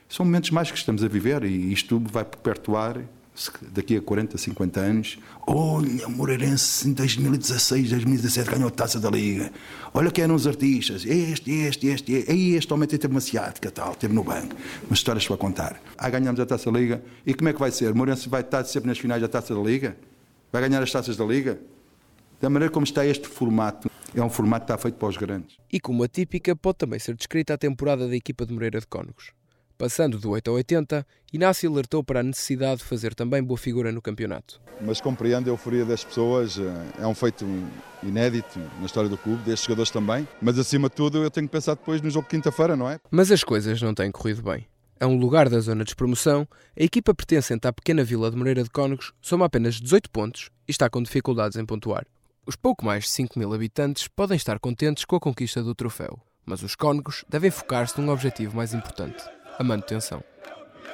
São 0.08 0.24
momentos 0.24 0.50
mais 0.50 0.70
que 0.70 0.76
estamos 0.76 1.02
a 1.02 1.08
viver 1.08 1.42
e 1.44 1.72
isto 1.72 2.00
vai 2.10 2.24
perpetuar 2.24 3.02
daqui 3.60 3.96
a 3.96 4.00
40, 4.00 4.38
50 4.38 4.80
anos, 4.80 5.18
olha, 5.46 6.06
o 6.06 6.10
Moreirense 6.10 6.88
em 6.88 6.92
2016, 6.92 7.90
2017 7.90 8.50
ganhou 8.50 8.68
a 8.68 8.70
taça 8.70 8.98
da 8.98 9.10
Liga. 9.10 9.52
Olha 9.92 10.10
quem 10.10 10.24
eram 10.24 10.34
os 10.34 10.46
artistas, 10.46 11.04
este, 11.04 11.50
este, 11.50 11.86
este, 11.88 12.12
este. 12.12 12.32
Este 12.32 12.72
homem 12.72 12.88
teve 12.88 13.08
uma 13.08 13.20
ciática, 13.20 13.70
tal, 13.70 13.94
teve 13.94 14.14
no 14.14 14.24
banco. 14.24 14.54
Umas 14.88 14.98
histórias 14.98 15.26
para 15.26 15.36
contar. 15.36 15.80
Ah, 15.98 16.08
ganhamos 16.08 16.40
a 16.40 16.46
taça 16.46 16.70
da 16.70 16.78
Liga. 16.78 17.02
E 17.26 17.34
como 17.34 17.48
é 17.48 17.52
que 17.52 17.60
vai 17.60 17.70
ser? 17.70 17.92
O 17.92 17.96
Moreirense 17.96 18.28
vai 18.28 18.40
estar 18.40 18.64
sempre 18.64 18.88
nas 18.88 18.98
finais 18.98 19.20
da 19.20 19.28
taça 19.28 19.54
da 19.54 19.60
Liga? 19.60 19.96
Vai 20.56 20.66
ganhar 20.70 20.82
as 20.82 20.90
taças 20.90 21.18
da 21.18 21.24
Liga? 21.26 21.60
Da 22.40 22.48
maneira 22.48 22.72
como 22.72 22.84
está 22.84 23.04
este 23.04 23.28
formato, 23.28 23.90
é 24.14 24.22
um 24.22 24.30
formato 24.30 24.64
que 24.64 24.72
está 24.72 24.78
feito 24.78 24.94
para 24.94 25.08
os 25.08 25.16
grandes. 25.18 25.58
E 25.70 25.78
como 25.78 26.02
a 26.02 26.08
típica, 26.08 26.56
pode 26.56 26.78
também 26.78 26.98
ser 26.98 27.14
descrita 27.14 27.52
a 27.52 27.58
temporada 27.58 28.08
da 28.08 28.16
equipa 28.16 28.46
de 28.46 28.54
Moreira 28.54 28.80
de 28.80 28.86
Cónegos. 28.86 29.32
Passando 29.76 30.18
do 30.18 30.30
8 30.30 30.48
ao 30.48 30.56
80, 30.56 31.06
Inácio 31.30 31.70
alertou 31.70 32.02
para 32.02 32.20
a 32.20 32.22
necessidade 32.22 32.78
de 32.78 32.84
fazer 32.84 33.14
também 33.14 33.42
boa 33.42 33.58
figura 33.58 33.92
no 33.92 34.00
campeonato. 34.00 34.58
Mas 34.80 34.98
compreendo 34.98 35.50
a 35.50 35.52
euforia 35.52 35.84
das 35.84 36.02
pessoas, 36.02 36.58
eh, 36.58 37.02
é 37.02 37.06
um 37.06 37.14
feito 37.14 37.44
inédito 38.02 38.58
na 38.80 38.86
história 38.86 39.10
do 39.10 39.18
clube, 39.18 39.42
destes 39.42 39.66
jogadores 39.66 39.90
também, 39.90 40.26
mas 40.40 40.58
acima 40.58 40.88
de 40.88 40.94
tudo 40.94 41.22
eu 41.22 41.30
tenho 41.30 41.46
que 41.46 41.52
pensar 41.52 41.74
depois 41.74 42.00
no 42.00 42.08
jogo 42.08 42.24
de 42.24 42.30
quinta-feira, 42.30 42.74
não 42.74 42.88
é? 42.88 42.98
Mas 43.10 43.30
as 43.30 43.44
coisas 43.44 43.82
não 43.82 43.92
têm 43.92 44.10
corrido 44.10 44.42
bem. 44.42 44.66
A 44.98 45.06
um 45.06 45.18
lugar 45.18 45.50
da 45.50 45.60
zona 45.60 45.80
de 45.80 45.88
despromoção, 45.88 46.48
a 46.78 46.82
equipa 46.82 47.14
pertencente 47.14 47.68
à 47.68 47.72
pequena 47.72 48.02
vila 48.02 48.30
de 48.30 48.36
Moreira 48.36 48.62
de 48.62 48.70
Cónegos 48.70 49.12
soma 49.20 49.44
apenas 49.44 49.74
18 49.78 50.10
pontos 50.10 50.50
e 50.66 50.70
está 50.70 50.88
com 50.88 51.02
dificuldades 51.02 51.58
em 51.58 51.66
pontuar. 51.66 52.06
Os 52.46 52.56
pouco 52.56 52.82
mais 52.82 53.04
de 53.04 53.10
5 53.10 53.38
mil 53.38 53.52
habitantes 53.52 54.08
podem 54.08 54.38
estar 54.38 54.58
contentes 54.58 55.04
com 55.04 55.16
a 55.16 55.20
conquista 55.20 55.62
do 55.62 55.74
troféu, 55.74 56.18
mas 56.46 56.62
os 56.62 56.74
cónegos 56.74 57.26
devem 57.28 57.50
focar-se 57.50 58.00
num 58.00 58.10
objetivo 58.10 58.56
mais 58.56 58.72
importante 58.72 59.22
a 59.58 59.62
manutenção. 59.62 60.24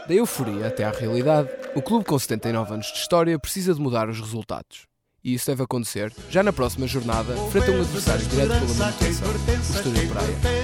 Da 0.09 0.15
euforia 0.15 0.67
até 0.67 0.83
à 0.83 0.91
realidade, 0.91 1.49
o 1.77 1.83
clube 1.83 2.05
com 2.05 2.19
79 2.19 2.75
anos 2.75 2.87
de 2.87 2.99
história 2.99 3.39
precisa 3.39 3.73
de 3.73 3.81
mudar 3.81 4.09
os 4.09 4.19
resultados. 4.19 4.87
E 5.23 5.35
isso 5.35 5.47
deve 5.47 5.63
acontecer 5.63 6.13
já 6.29 6.43
na 6.43 6.53
próxima 6.53 6.89
jornada, 6.89 7.37
frente 7.53 7.71
a 7.71 7.73
um 7.73 7.81
adversário 7.81 8.27
direto 8.27 8.49
pela 8.49 8.75
manutenção, 8.75 9.29
o 9.29 9.77
Estoril 9.77 10.11
Praia. 10.11 10.62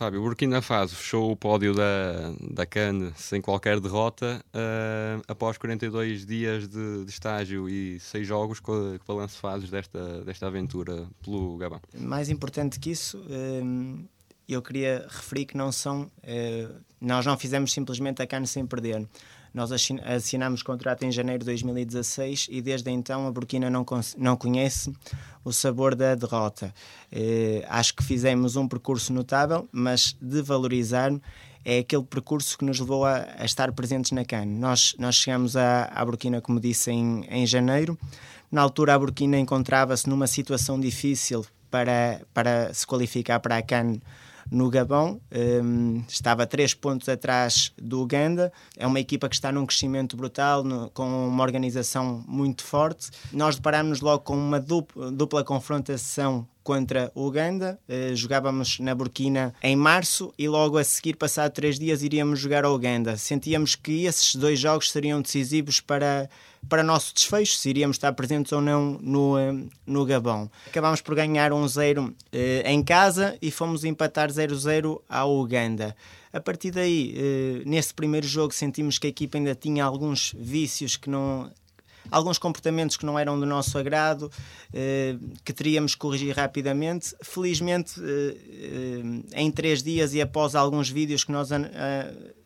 Fábio, 0.00 0.22
Burkina 0.22 0.62
Faso 0.62 0.96
fechou 0.96 1.30
o 1.30 1.36
pódio 1.36 1.74
da, 1.74 2.32
da 2.40 2.64
CAN 2.64 3.12
sem 3.16 3.38
qualquer 3.38 3.78
derrota 3.78 4.42
uh, 4.46 5.22
após 5.28 5.58
42 5.58 6.24
dias 6.24 6.66
de, 6.66 7.04
de, 7.04 7.10
estágio 7.10 7.68
e 7.68 8.00
6 8.00 8.26
jogos. 8.26 8.60
Que 8.60 8.98
balanço 9.06 9.36
fazes 9.38 9.68
desta, 9.68 10.24
desta 10.24 10.46
aventura 10.46 11.06
pelo 11.22 11.54
Gabão? 11.58 11.82
Mais 11.94 12.30
importante 12.30 12.80
que 12.80 12.92
isso, 12.92 13.22
um, 13.62 14.02
eu 14.48 14.62
queria 14.62 15.06
referir 15.06 15.44
que 15.44 15.54
não 15.54 15.70
são. 15.70 16.10
Uh, 16.24 16.80
nós 16.98 17.26
não 17.26 17.36
fizemos 17.36 17.70
simplesmente 17.70 18.22
a 18.22 18.26
CAN 18.26 18.46
sem 18.46 18.64
perder. 18.64 19.06
Nós 19.52 19.70
assinámos 19.72 20.62
contrato 20.62 21.02
em 21.02 21.10
janeiro 21.10 21.40
de 21.40 21.46
2016 21.46 22.48
e 22.50 22.62
desde 22.62 22.90
então 22.90 23.26
a 23.26 23.32
Burkina 23.32 23.68
não, 23.68 23.84
não 24.16 24.36
conhece 24.36 24.92
o 25.44 25.52
sabor 25.52 25.94
da 25.94 26.14
derrota. 26.14 26.72
Eh, 27.10 27.64
acho 27.68 27.94
que 27.94 28.04
fizemos 28.04 28.56
um 28.56 28.68
percurso 28.68 29.12
notável, 29.12 29.68
mas 29.72 30.16
de 30.20 30.40
valorizar 30.42 31.12
é 31.64 31.78
aquele 31.78 32.04
percurso 32.04 32.56
que 32.56 32.64
nos 32.64 32.80
levou 32.80 33.04
a, 33.04 33.26
a 33.38 33.44
estar 33.44 33.70
presentes 33.72 34.12
na 34.12 34.24
CAN. 34.24 34.46
Nós, 34.46 34.94
nós 34.98 35.16
chegamos 35.16 35.56
à, 35.56 35.84
à 35.84 36.04
Burkina, 36.04 36.40
como 36.40 36.58
disse, 36.58 36.90
em, 36.90 37.24
em 37.28 37.46
janeiro. 37.46 37.98
Na 38.50 38.62
altura, 38.62 38.94
a 38.94 38.98
Burkina 38.98 39.38
encontrava-se 39.38 40.08
numa 40.08 40.26
situação 40.26 40.80
difícil 40.80 41.44
para, 41.70 42.20
para 42.32 42.72
se 42.72 42.86
qualificar 42.86 43.40
para 43.40 43.58
a 43.58 43.62
CAN 43.62 44.00
no 44.50 44.68
Gabão, 44.68 45.20
um, 45.62 46.02
estava 46.08 46.46
três 46.46 46.74
pontos 46.74 47.08
atrás 47.08 47.72
do 47.80 48.02
Uganda. 48.02 48.52
É 48.76 48.86
uma 48.86 48.98
equipa 48.98 49.28
que 49.28 49.34
está 49.34 49.52
num 49.52 49.64
crescimento 49.64 50.16
brutal, 50.16 50.64
no, 50.64 50.90
com 50.90 51.28
uma 51.28 51.42
organização 51.42 52.24
muito 52.26 52.64
forte. 52.64 53.10
Nós 53.32 53.56
deparámos 53.56 54.00
logo 54.00 54.24
com 54.24 54.36
uma 54.36 54.58
dupla, 54.58 55.10
dupla 55.10 55.44
confrontação 55.44 56.46
contra 56.62 57.10
o 57.14 57.26
Uganda. 57.26 57.78
Uh, 57.88 58.14
jogávamos 58.14 58.78
na 58.78 58.94
Burkina 58.94 59.54
em 59.62 59.76
março 59.76 60.32
e 60.38 60.48
logo 60.48 60.78
a 60.78 60.84
seguir, 60.84 61.16
passado 61.16 61.52
três 61.52 61.78
dias, 61.78 62.02
iríamos 62.02 62.38
jogar 62.38 62.64
ao 62.64 62.74
Uganda. 62.74 63.16
Sentíamos 63.16 63.74
que 63.74 64.04
esses 64.04 64.34
dois 64.34 64.58
jogos 64.58 64.90
seriam 64.90 65.20
decisivos 65.20 65.80
para, 65.80 66.28
para 66.68 66.82
nosso 66.82 67.14
desfecho, 67.14 67.54
se 67.54 67.70
iríamos 67.70 67.96
estar 67.96 68.12
presentes 68.12 68.52
ou 68.52 68.60
não 68.60 68.98
no, 69.00 69.36
uh, 69.36 69.70
no 69.86 70.04
Gabão. 70.04 70.50
Acabámos 70.66 71.00
por 71.00 71.14
ganhar 71.14 71.50
1-0 71.50 71.98
um 71.98 72.06
uh, 72.06 72.14
em 72.64 72.82
casa 72.82 73.36
e 73.40 73.50
fomos 73.50 73.84
empatar 73.84 74.30
0-0 74.30 75.00
ao 75.08 75.38
Uganda. 75.38 75.96
A 76.32 76.40
partir 76.40 76.70
daí, 76.70 77.12
nesse 77.66 77.92
primeiro 77.92 78.24
jogo, 78.24 78.54
sentimos 78.54 79.00
que 79.00 79.08
a 79.08 79.10
equipa 79.10 79.36
ainda 79.36 79.52
tinha 79.52 79.84
alguns 79.84 80.32
vícios 80.38 80.96
que 80.96 81.10
não 81.10 81.50
alguns 82.10 82.38
comportamentos 82.38 82.96
que 82.96 83.04
não 83.04 83.18
eram 83.18 83.38
do 83.38 83.46
nosso 83.46 83.76
agrado, 83.78 84.30
eh, 84.72 85.16
que 85.44 85.52
teríamos 85.52 85.94
que 85.94 86.00
corrigir 86.00 86.34
rapidamente. 86.34 87.14
Felizmente, 87.22 88.00
eh, 88.00 88.36
eh, 89.34 89.42
em 89.42 89.50
três 89.50 89.82
dias 89.82 90.14
e 90.14 90.20
após 90.20 90.54
alguns 90.54 90.88
vídeos 90.88 91.24
que 91.24 91.32
nós 91.32 91.50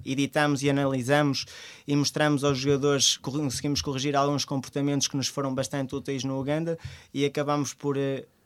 editamos 0.04 0.62
e 0.62 0.70
analisamos 0.70 1.46
e 1.86 1.96
mostramos 1.96 2.44
aos 2.44 2.58
jogadores, 2.58 3.16
conseguimos 3.16 3.80
corrigir 3.80 4.16
alguns 4.16 4.44
comportamentos 4.44 5.08
que 5.08 5.16
nos 5.16 5.28
foram 5.28 5.54
bastante 5.54 5.94
úteis 5.94 6.24
no 6.24 6.38
Uganda 6.38 6.78
e 7.12 7.24
acabamos 7.24 7.72
por 7.74 7.96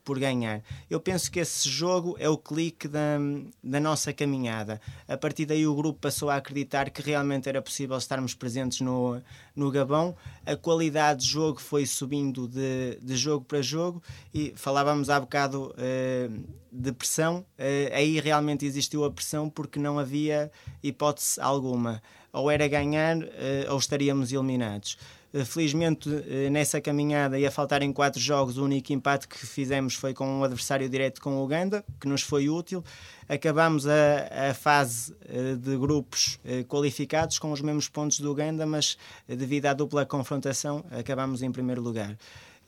por 0.08 0.18
ganhar. 0.18 0.62
Eu 0.88 0.98
penso 0.98 1.30
que 1.30 1.38
esse 1.38 1.68
jogo 1.68 2.16
é 2.18 2.26
o 2.30 2.38
clique 2.38 2.88
da, 2.88 3.18
da 3.62 3.78
nossa 3.78 4.10
caminhada. 4.10 4.80
A 5.06 5.18
partir 5.18 5.44
daí 5.44 5.66
o 5.66 5.74
grupo 5.74 6.00
passou 6.00 6.30
a 6.30 6.36
acreditar 6.36 6.88
que 6.88 7.02
realmente 7.02 7.46
era 7.46 7.60
possível 7.60 7.94
estarmos 7.98 8.32
presentes 8.32 8.80
no, 8.80 9.20
no 9.54 9.70
Gabão. 9.70 10.16
A 10.46 10.56
qualidade 10.56 11.26
de 11.26 11.30
jogo 11.30 11.60
foi 11.60 11.84
subindo 11.84 12.48
de, 12.48 12.98
de 13.02 13.16
jogo 13.18 13.44
para 13.44 13.60
jogo 13.60 14.02
e 14.32 14.54
falávamos 14.56 15.10
há 15.10 15.20
bocado 15.20 15.74
uh, 15.74 16.44
de 16.72 16.92
pressão. 16.92 17.44
Uh, 17.58 17.92
aí 17.94 18.18
realmente 18.18 18.64
existiu 18.64 19.04
a 19.04 19.10
pressão 19.10 19.50
porque 19.50 19.78
não 19.78 19.98
havia 19.98 20.50
hipótese 20.82 21.38
alguma. 21.38 22.02
Ou 22.32 22.50
era 22.50 22.66
ganhar 22.66 23.18
uh, 23.18 23.72
ou 23.72 23.78
estaríamos 23.78 24.32
eliminados. 24.32 24.96
Eh, 25.32 25.44
felizmente, 25.44 26.08
eh, 26.08 26.48
nessa 26.50 26.80
caminhada, 26.80 27.38
ia 27.38 27.50
faltar 27.50 27.82
em 27.82 27.92
quatro 27.92 28.20
jogos. 28.20 28.56
O 28.56 28.64
único 28.64 28.92
empate 28.92 29.28
que 29.28 29.38
fizemos 29.38 29.94
foi 29.94 30.14
com 30.14 30.26
um 30.26 30.44
adversário 30.44 30.88
direto 30.88 31.20
com 31.20 31.36
o 31.36 31.44
Uganda, 31.44 31.84
que 32.00 32.08
nos 32.08 32.22
foi 32.22 32.48
útil. 32.48 32.82
Acabamos 33.28 33.86
a, 33.86 34.50
a 34.50 34.54
fase 34.54 35.14
eh, 35.28 35.54
de 35.54 35.76
grupos 35.76 36.40
qualificados 36.66 37.38
com 37.38 37.52
os 37.52 37.60
mesmos 37.60 37.88
pontos 37.88 38.20
do 38.20 38.30
Uganda, 38.30 38.64
mas 38.64 38.96
devido 39.26 39.66
à 39.66 39.74
dupla 39.74 40.06
confrontação, 40.06 40.84
acabamos 40.90 41.42
em 41.42 41.52
primeiro 41.52 41.82
lugar. 41.82 42.16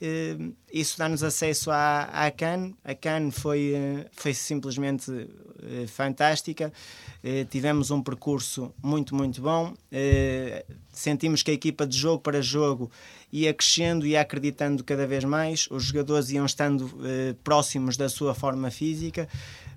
Uh, 0.00 0.54
isso 0.72 0.96
dá-nos 0.96 1.22
acesso 1.22 1.70
à, 1.70 2.04
à 2.04 2.30
CAN. 2.30 2.72
A 2.82 2.94
CAN 2.94 3.30
foi, 3.30 3.74
uh, 3.74 4.06
foi 4.12 4.32
simplesmente 4.32 5.10
uh, 5.10 5.86
fantástica. 5.88 6.72
tivemos 7.50 7.90
um 7.90 8.02
percurso 8.02 8.72
muito, 8.82 9.14
muito 9.14 9.42
bom. 9.42 9.74
sentimos 10.90 11.42
que 11.42 11.50
a 11.50 11.54
equipa 11.54 11.86
de 11.86 11.98
jogo 11.98 12.22
para 12.22 12.40
jogo 12.40 12.90
ia 13.30 13.52
crescendo 13.52 14.06
e 14.06 14.16
acreditando 14.16 14.82
cada 14.82 15.06
vez 15.06 15.22
mais. 15.22 15.68
Os 15.70 15.84
jogadores 15.84 16.30
iam 16.30 16.46
estando 16.46 16.90
próximos 17.44 17.98
da 17.98 18.08
sua 18.08 18.34
forma 18.34 18.70
física 18.70 19.28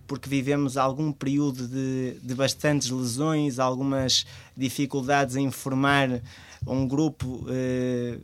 porque 0.08 0.30
vivemos 0.30 0.78
algum 0.78 1.12
período 1.12 1.68
de, 1.68 2.18
de 2.22 2.36
bastantes 2.36 2.90
lesões, 2.90 3.58
algumas 3.58 4.26
dificuldades 4.56 5.36
em 5.36 5.50
formar 5.50 6.22
um 6.68 6.88
grupo 6.88 7.46
eh, 7.50 8.20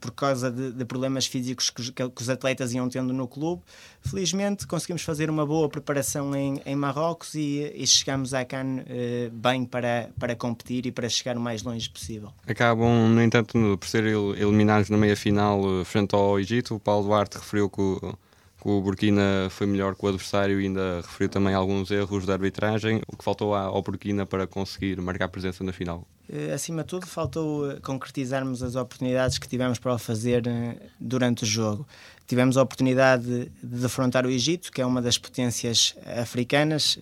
por 0.00 0.12
causa 0.12 0.50
de, 0.50 0.72
de 0.72 0.84
problemas 0.84 1.26
físicos 1.26 1.70
que, 1.70 1.92
que, 1.92 2.22
os 2.22 2.28
atletas 2.28 2.72
iam 2.72 2.88
tendo 2.88 3.12
no 3.12 3.26
clube. 3.26 3.62
Felizmente 4.00 4.66
conseguimos 4.66 5.02
fazer 5.02 5.30
uma 5.30 5.46
boa 5.46 5.68
preparação 5.68 6.34
em, 6.34 6.60
em 6.64 6.76
Marrocos 6.76 7.34
e, 7.34 7.72
e 7.74 7.86
chegamos 7.86 8.34
à 8.34 8.44
CAN 8.44 8.80
uh, 8.80 9.30
bem 9.30 9.64
para, 9.64 10.10
para 10.18 10.36
competir 10.36 10.86
e 10.86 10.92
para 10.92 11.08
chegar 11.08 11.36
o 11.36 11.40
mais 11.40 11.62
longe 11.62 11.88
possível. 11.88 12.30
Acabam, 12.46 13.08
no 13.08 13.22
entanto, 13.22 13.78
por 13.78 13.88
ser 13.88 14.04
eliminados 14.04 14.90
na 14.90 14.96
meia 14.96 15.16
final 15.16 15.80
eh, 15.80 15.84
frente 15.84 16.14
ao 16.14 16.38
Egito. 16.38 16.74
O 16.74 16.80
Paulo 16.80 17.06
Duarte 17.06 17.38
referiu 17.38 17.68
que 17.68 17.80
o, 17.80 18.18
que 18.64 18.70
o 18.70 18.80
Burkina 18.80 19.48
foi 19.50 19.66
melhor 19.66 19.94
que 19.94 20.06
o 20.06 20.08
adversário 20.08 20.58
e 20.58 20.64
ainda 20.64 21.02
referiu 21.02 21.28
também 21.28 21.52
alguns 21.52 21.90
erros 21.90 22.24
da 22.24 22.32
arbitragem. 22.32 23.02
O 23.06 23.14
que 23.14 23.22
faltou 23.22 23.54
ao 23.54 23.82
Burkina 23.82 24.24
para 24.24 24.46
conseguir 24.46 24.98
marcar 25.02 25.28
presença 25.28 25.62
na 25.62 25.70
final? 25.70 26.08
Eh, 26.32 26.50
acima 26.50 26.80
de 26.82 26.88
tudo, 26.88 27.06
faltou 27.06 27.70
eh, 27.70 27.78
concretizarmos 27.80 28.62
as 28.62 28.74
oportunidades 28.74 29.36
que 29.36 29.46
tivemos 29.46 29.78
para 29.78 29.92
o 29.92 29.98
fazer 29.98 30.46
eh, 30.46 30.76
durante 30.98 31.42
o 31.42 31.46
jogo. 31.46 31.86
Tivemos 32.26 32.56
a 32.56 32.62
oportunidade 32.62 33.50
de 33.62 33.76
defrontar 33.80 34.24
o 34.24 34.30
Egito, 34.30 34.72
que 34.72 34.80
é 34.80 34.86
uma 34.86 35.02
das 35.02 35.18
potências 35.18 35.94
africanas, 36.22 36.98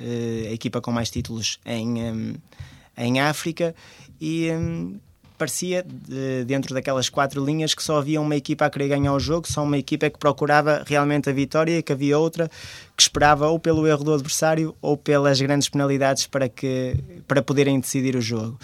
a 0.49 0.53
equipa 0.53 0.81
com 0.81 0.91
mais 0.91 1.11
títulos 1.11 1.61
em, 1.65 2.35
em 2.97 3.21
África, 3.21 3.73
e 4.21 4.49
parecia, 5.37 5.85
dentro 6.47 6.75
daquelas 6.75 7.09
quatro 7.09 7.45
linhas, 7.45 7.75
que 7.75 7.83
só 7.83 7.99
havia 7.99 8.21
uma 8.21 8.37
equipa 8.37 8.67
a 8.67 8.71
querer 8.71 8.89
ganhar 8.89 9.13
o 9.13 9.21
jogo, 9.21 9.51
só 9.51 9.63
uma 9.63 9.79
equipa 9.79 10.09
que 10.09 10.19
procurava 10.19 10.83
realmente 10.87 11.29
a 11.29 11.33
vitória 11.33 11.79
e 11.79 11.83
que 11.83 11.93
havia 11.93 12.19
outra 12.19 12.51
que 12.97 13.03
esperava 13.03 13.49
ou 13.49 13.59
pelo 13.59 13.87
erro 13.87 14.05
do 14.05 14.15
adversário 14.15 14.75
ou 14.81 14.97
pelas 14.97 15.41
grandes 15.41 15.69
penalidades 15.69 16.27
para, 16.27 16.49
que, 16.49 16.97
para 17.27 17.43
poderem 17.43 17.81
decidir 17.81 18.15
o 18.17 18.21
jogo. 18.21 18.59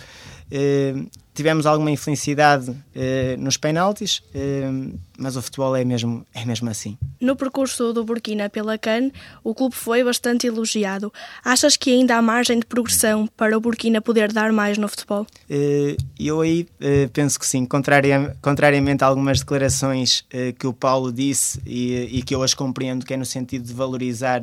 Tivemos 1.35 1.67
alguma 1.67 1.91
infelicidade 1.91 2.75
nos 3.39 3.57
penaltis, 3.57 4.23
mas 5.17 5.37
o 5.37 5.43
futebol 5.43 5.77
é 5.77 5.85
mesmo, 5.85 6.27
é 6.35 6.45
mesmo 6.45 6.69
assim. 6.69 6.99
No 7.21 7.37
percurso 7.37 7.93
do 7.93 8.05
Burkina 8.05 8.49
pela 8.49 8.77
CAN, 8.77 9.11
o 9.45 9.55
clube 9.55 9.75
foi 9.75 10.03
bastante 10.03 10.47
elogiado. 10.49 11.13
Achas 11.45 11.77
que 11.77 11.91
ainda 11.91 12.17
há 12.17 12.23
margem 12.23 12.59
de 12.59 12.67
progressão 12.67 13.29
para 13.37 13.57
o 13.57 13.61
Burkina 13.61 14.01
poder 14.01 14.33
dar 14.33 14.53
mais 14.53 14.79
no 14.79 14.89
futebol? 14.89 15.27
Eu 16.19 16.41
aí 16.41 16.67
penso 17.13 17.39
que 17.39 17.47
sim, 17.47 17.67
contrariamente 17.67 19.05
a 19.05 19.07
algumas 19.07 19.39
declarações 19.39 20.25
que 20.59 20.67
o 20.67 20.73
Paulo 20.73 21.13
disse 21.13 21.61
e, 21.65 22.19
e 22.19 22.23
que 22.23 22.35
eu 22.35 22.43
as 22.43 22.53
compreendo, 22.55 23.07
que 23.07 23.15
é 23.15 23.17
no 23.17 23.25
sentido 23.25 23.65
de 23.65 23.73
valorizar 23.73 24.43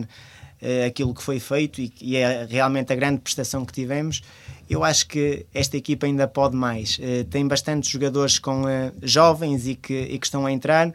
uh, 0.66 0.88
aquilo 0.88 1.14
que 1.14 1.22
foi 1.22 1.40
feito 1.40 1.80
e, 1.80 1.94
e, 2.02 2.16
é 2.16 2.46
realmente 2.50 2.92
a 2.92 2.96
grande 2.96 3.20
prestação 3.20 3.64
que 3.64 3.72
tivemos. 3.72 4.22
Eu 4.68 4.84
acho 4.84 5.08
que 5.08 5.46
esta 5.54 5.78
equipa 5.78 6.08
ainda 6.08 6.28
pode 6.28 6.56
mais. 6.56 6.98
Uh, 6.98 7.24
tem 7.30 7.48
bastantes 7.48 7.90
jogadores 7.90 8.40
com 8.40 8.64
uh, 8.64 8.92
jovens 9.02 9.68
e 9.68 9.76
que, 9.76 9.94
e 9.94 10.18
que 10.18 10.26
estão 10.26 10.46
a 10.46 10.52
entrar. 10.52 10.92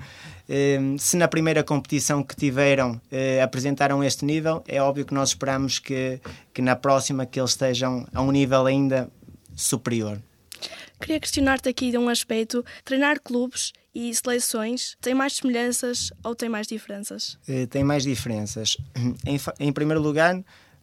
se 0.98 1.16
na 1.16 1.28
primeira 1.28 1.62
competição 1.62 2.24
que 2.24 2.34
tiveram 2.34 3.00
apresentaram 3.40 4.02
este 4.02 4.24
nível, 4.24 4.64
é 4.66 4.82
óbvio 4.82 5.04
que 5.04 5.14
nós 5.14 5.28
esperamos 5.28 5.78
que, 5.78 6.20
que 6.52 6.60
na 6.60 6.74
próxima 6.74 7.24
que 7.24 7.38
eles 7.38 7.52
estejam 7.52 8.04
a 8.12 8.20
um 8.20 8.32
nível 8.32 8.66
ainda 8.66 9.08
superior. 9.54 10.18
Queria 11.00 11.20
questionar-te 11.20 11.68
aqui 11.68 11.92
de 11.92 11.98
um 11.98 12.08
aspecto: 12.08 12.64
treinar 12.84 13.20
clubes 13.20 13.72
e 13.94 14.14
seleções 14.14 14.96
tem 15.00 15.14
mais 15.14 15.34
semelhanças 15.34 16.12
ou 16.22 16.34
tem 16.34 16.48
mais 16.48 16.66
diferenças? 16.66 17.38
Tem 17.70 17.82
mais 17.84 18.02
diferenças. 18.02 18.76
Em, 19.26 19.38
em 19.58 19.72
primeiro 19.72 20.00
lugar, 20.00 20.42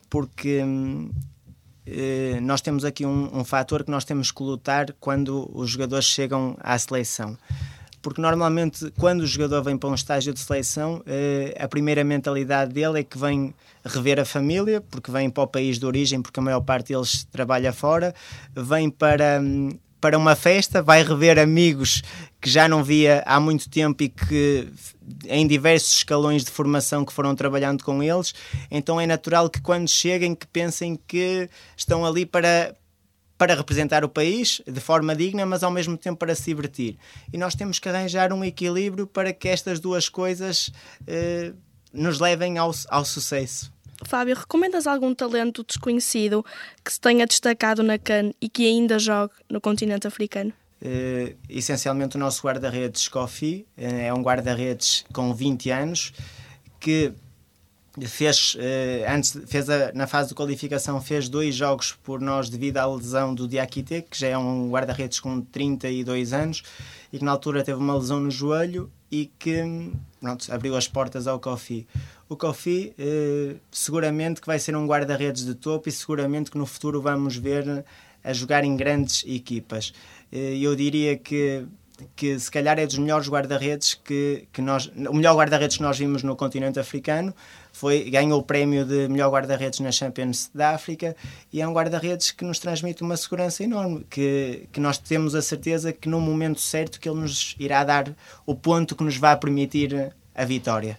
porque 0.09 0.61
uh, 0.63 2.41
nós 2.41 2.61
temos 2.61 2.85
aqui 2.85 3.05
um, 3.05 3.39
um 3.39 3.43
fator 3.43 3.83
que 3.83 3.91
nós 3.91 4.05
temos 4.05 4.31
que 4.31 4.43
lutar 4.43 4.93
quando 4.99 5.49
os 5.53 5.69
jogadores 5.69 6.05
chegam 6.05 6.55
à 6.59 6.77
seleção. 6.77 7.37
Porque 8.01 8.21
normalmente, 8.21 8.91
quando 8.97 9.21
o 9.21 9.27
jogador 9.27 9.63
vem 9.63 9.77
para 9.77 9.89
um 9.89 9.95
estágio 9.95 10.33
de 10.33 10.39
seleção, 10.39 10.97
uh, 10.97 11.63
a 11.63 11.67
primeira 11.67 12.03
mentalidade 12.03 12.73
dele 12.73 12.99
é 12.99 13.03
que 13.03 13.17
vem 13.17 13.53
rever 13.83 14.19
a 14.19 14.25
família, 14.25 14.81
porque 14.81 15.11
vem 15.11 15.29
para 15.29 15.43
o 15.43 15.47
país 15.47 15.79
de 15.79 15.85
origem, 15.85 16.21
porque 16.21 16.39
a 16.39 16.43
maior 16.43 16.61
parte 16.61 16.93
deles 16.93 17.25
trabalha 17.31 17.73
fora, 17.73 18.13
vem 18.55 18.89
para. 18.89 19.41
Um, 19.41 19.77
para 20.07 20.17
uma 20.17 20.37
festa, 20.37 20.81
vai 20.81 21.03
rever 21.03 21.37
amigos 21.37 22.01
que 22.39 22.49
já 22.49 22.65
não 22.65 22.81
via 22.81 23.21
há 23.25 23.41
muito 23.41 23.69
tempo 23.69 24.01
e 24.01 24.07
que 24.07 24.69
em 25.25 25.45
diversos 25.45 25.97
escalões 25.97 26.45
de 26.45 26.49
formação 26.49 27.03
que 27.03 27.11
foram 27.11 27.35
trabalhando 27.35 27.83
com 27.83 28.01
eles, 28.01 28.33
então 28.71 29.01
é 29.01 29.05
natural 29.05 29.49
que 29.49 29.59
quando 29.59 29.89
cheguem 29.89 30.33
que 30.33 30.47
pensem 30.47 30.97
que 31.05 31.49
estão 31.75 32.05
ali 32.05 32.25
para 32.25 32.73
para 33.37 33.53
representar 33.53 34.05
o 34.05 34.09
país 34.09 34.61
de 34.65 34.79
forma 34.79 35.13
digna, 35.13 35.45
mas 35.45 35.61
ao 35.61 35.71
mesmo 35.71 35.97
tempo 35.97 36.17
para 36.17 36.33
se 36.33 36.45
divertir. 36.45 36.97
E 37.31 37.37
nós 37.37 37.53
temos 37.53 37.77
que 37.77 37.89
arranjar 37.89 38.31
um 38.31 38.45
equilíbrio 38.45 39.05
para 39.05 39.33
que 39.33 39.49
estas 39.49 39.77
duas 39.77 40.07
coisas 40.07 40.71
eh, 41.05 41.51
nos 41.91 42.19
levem 42.21 42.57
ao, 42.57 42.71
ao 42.87 43.03
sucesso. 43.03 43.71
Fábio, 44.07 44.35
recomendas 44.35 44.87
algum 44.87 45.13
talento 45.13 45.65
desconhecido 45.65 46.43
que 46.83 46.93
se 46.93 46.99
tenha 46.99 47.27
destacado 47.27 47.83
na 47.83 47.99
CAN 47.99 48.31
e 48.41 48.47
que 48.47 48.65
ainda 48.65 48.97
jogue 48.97 49.33
no 49.49 49.59
continente 49.59 50.07
africano? 50.07 50.53
Uh, 50.81 51.35
essencialmente 51.49 52.15
o 52.15 52.19
nosso 52.19 52.41
guarda-redes 52.41 53.09
Kofi 53.09 53.65
uh, 53.77 53.81
é 53.81 54.13
um 54.13 54.21
guarda-redes 54.21 55.03
com 55.11 55.33
20 55.33 55.71
anos 55.71 56.13
que 56.79 57.11
fez, 58.05 58.55
uh, 58.55 59.11
antes, 59.13 59.37
fez 59.45 59.69
a, 59.69 59.91
na 59.91 60.07
fase 60.07 60.29
de 60.29 60.35
qualificação 60.35 61.01
fez 61.01 61.27
dois 61.27 61.53
jogos 61.53 61.91
por 61.91 62.21
nós 62.21 62.47
devido 62.47 62.77
à 62.77 62.85
lesão 62.85 63.35
do 63.35 63.45
Diakite, 63.45 64.05
que 64.09 64.17
já 64.17 64.27
é 64.27 64.37
um 64.37 64.69
guarda-redes 64.69 65.19
com 65.19 65.41
32 65.41 66.31
anos 66.31 66.63
e 67.11 67.19
que 67.19 67.25
na 67.25 67.31
altura 67.31 67.61
teve 67.61 67.79
uma 67.79 67.97
lesão 67.97 68.21
no 68.21 68.31
joelho 68.31 68.89
e 69.11 69.31
que 69.39 69.91
pronto, 70.19 70.53
abriu 70.53 70.75
as 70.75 70.87
portas 70.87 71.27
ao 71.27 71.39
Kofi 71.39 71.87
o 72.29 72.35
Kofi 72.35 72.93
eh, 72.97 73.55
seguramente 73.71 74.41
que 74.41 74.47
vai 74.47 74.59
ser 74.59 74.75
um 74.75 74.85
guarda-redes 74.85 75.45
de 75.45 75.55
topo 75.55 75.87
e 75.87 75.91
seguramente 75.91 76.51
que 76.51 76.57
no 76.57 76.65
futuro 76.65 77.01
vamos 77.01 77.37
ver 77.37 77.85
a 78.23 78.33
jogar 78.33 78.65
em 78.65 78.75
grandes 78.75 79.23
equipas. 79.25 79.93
Eh, 80.31 80.57
eu 80.57 80.75
diria 80.75 81.17
que 81.17 81.65
que 82.15 82.37
se 82.37 82.51
calhar 82.51 82.77
é 82.77 82.85
dos 82.85 82.99
melhores 82.99 83.27
guarda-redes 83.27 83.95
que, 83.95 84.47
que 84.53 84.61
nós 84.61 84.85
o 85.09 85.13
melhor 85.15 85.35
guarda-redes 85.35 85.77
que 85.77 85.81
nós 85.81 85.97
vimos 85.97 86.21
no 86.21 86.35
continente 86.35 86.79
africano 86.79 87.33
foi 87.77 88.09
ganhou 88.09 88.39
o 88.39 88.43
prémio 88.43 88.83
de 88.83 89.07
melhor 89.07 89.31
guarda-redes 89.31 89.79
na 89.79 89.91
Champions 89.91 90.49
da 90.53 90.71
África 90.71 91.15
e 91.53 91.61
é 91.61 91.67
um 91.67 91.73
guarda-redes 91.73 92.31
que 92.31 92.43
nos 92.43 92.57
transmite 92.57 93.03
uma 93.03 93.15
segurança 93.15 93.63
enorme 93.63 94.05
que, 94.09 94.67
que 94.71 94.79
nós 94.79 94.97
temos 94.97 95.35
a 95.35 95.41
certeza 95.41 95.93
que 95.93 96.09
no 96.09 96.19
momento 96.19 96.59
certo 96.59 96.99
que 96.99 97.07
ele 97.07 97.19
nos 97.19 97.55
irá 97.59 97.83
dar 97.83 98.15
o 98.45 98.55
ponto 98.55 98.95
que 98.95 99.03
nos 99.03 99.17
vai 99.17 99.37
permitir 99.37 100.11
a 100.33 100.43
vitória. 100.43 100.97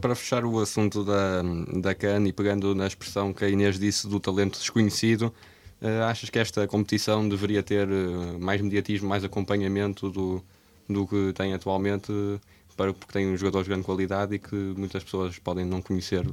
Para 0.00 0.14
fechar 0.14 0.44
o 0.44 0.60
assunto 0.60 1.02
da, 1.02 1.42
da 1.80 1.94
CAN 1.94 2.28
e 2.28 2.32
pegando 2.32 2.74
na 2.74 2.86
expressão 2.86 3.32
que 3.32 3.44
a 3.44 3.48
Inês 3.48 3.78
disse 3.78 4.06
do 4.06 4.20
talento 4.20 4.58
desconhecido, 4.58 5.32
uh, 5.80 6.04
achas 6.04 6.30
que 6.30 6.38
esta 6.38 6.68
competição 6.68 7.28
deveria 7.28 7.62
ter 7.62 7.88
uh, 7.88 8.38
mais 8.38 8.60
mediatismo, 8.60 9.08
mais 9.08 9.24
acompanhamento 9.24 10.10
do, 10.10 10.44
do 10.88 11.06
que 11.06 11.32
tem 11.32 11.52
atualmente, 11.52 12.12
para, 12.76 12.92
porque 12.92 13.12
tem 13.12 13.28
um 13.28 13.36
jogador 13.36 13.62
de 13.62 13.68
grande 13.68 13.84
qualidade 13.84 14.34
e 14.34 14.38
que 14.38 14.54
muitas 14.54 15.02
pessoas 15.04 15.38
podem 15.38 15.64
não 15.64 15.80
conhecer? 15.80 16.26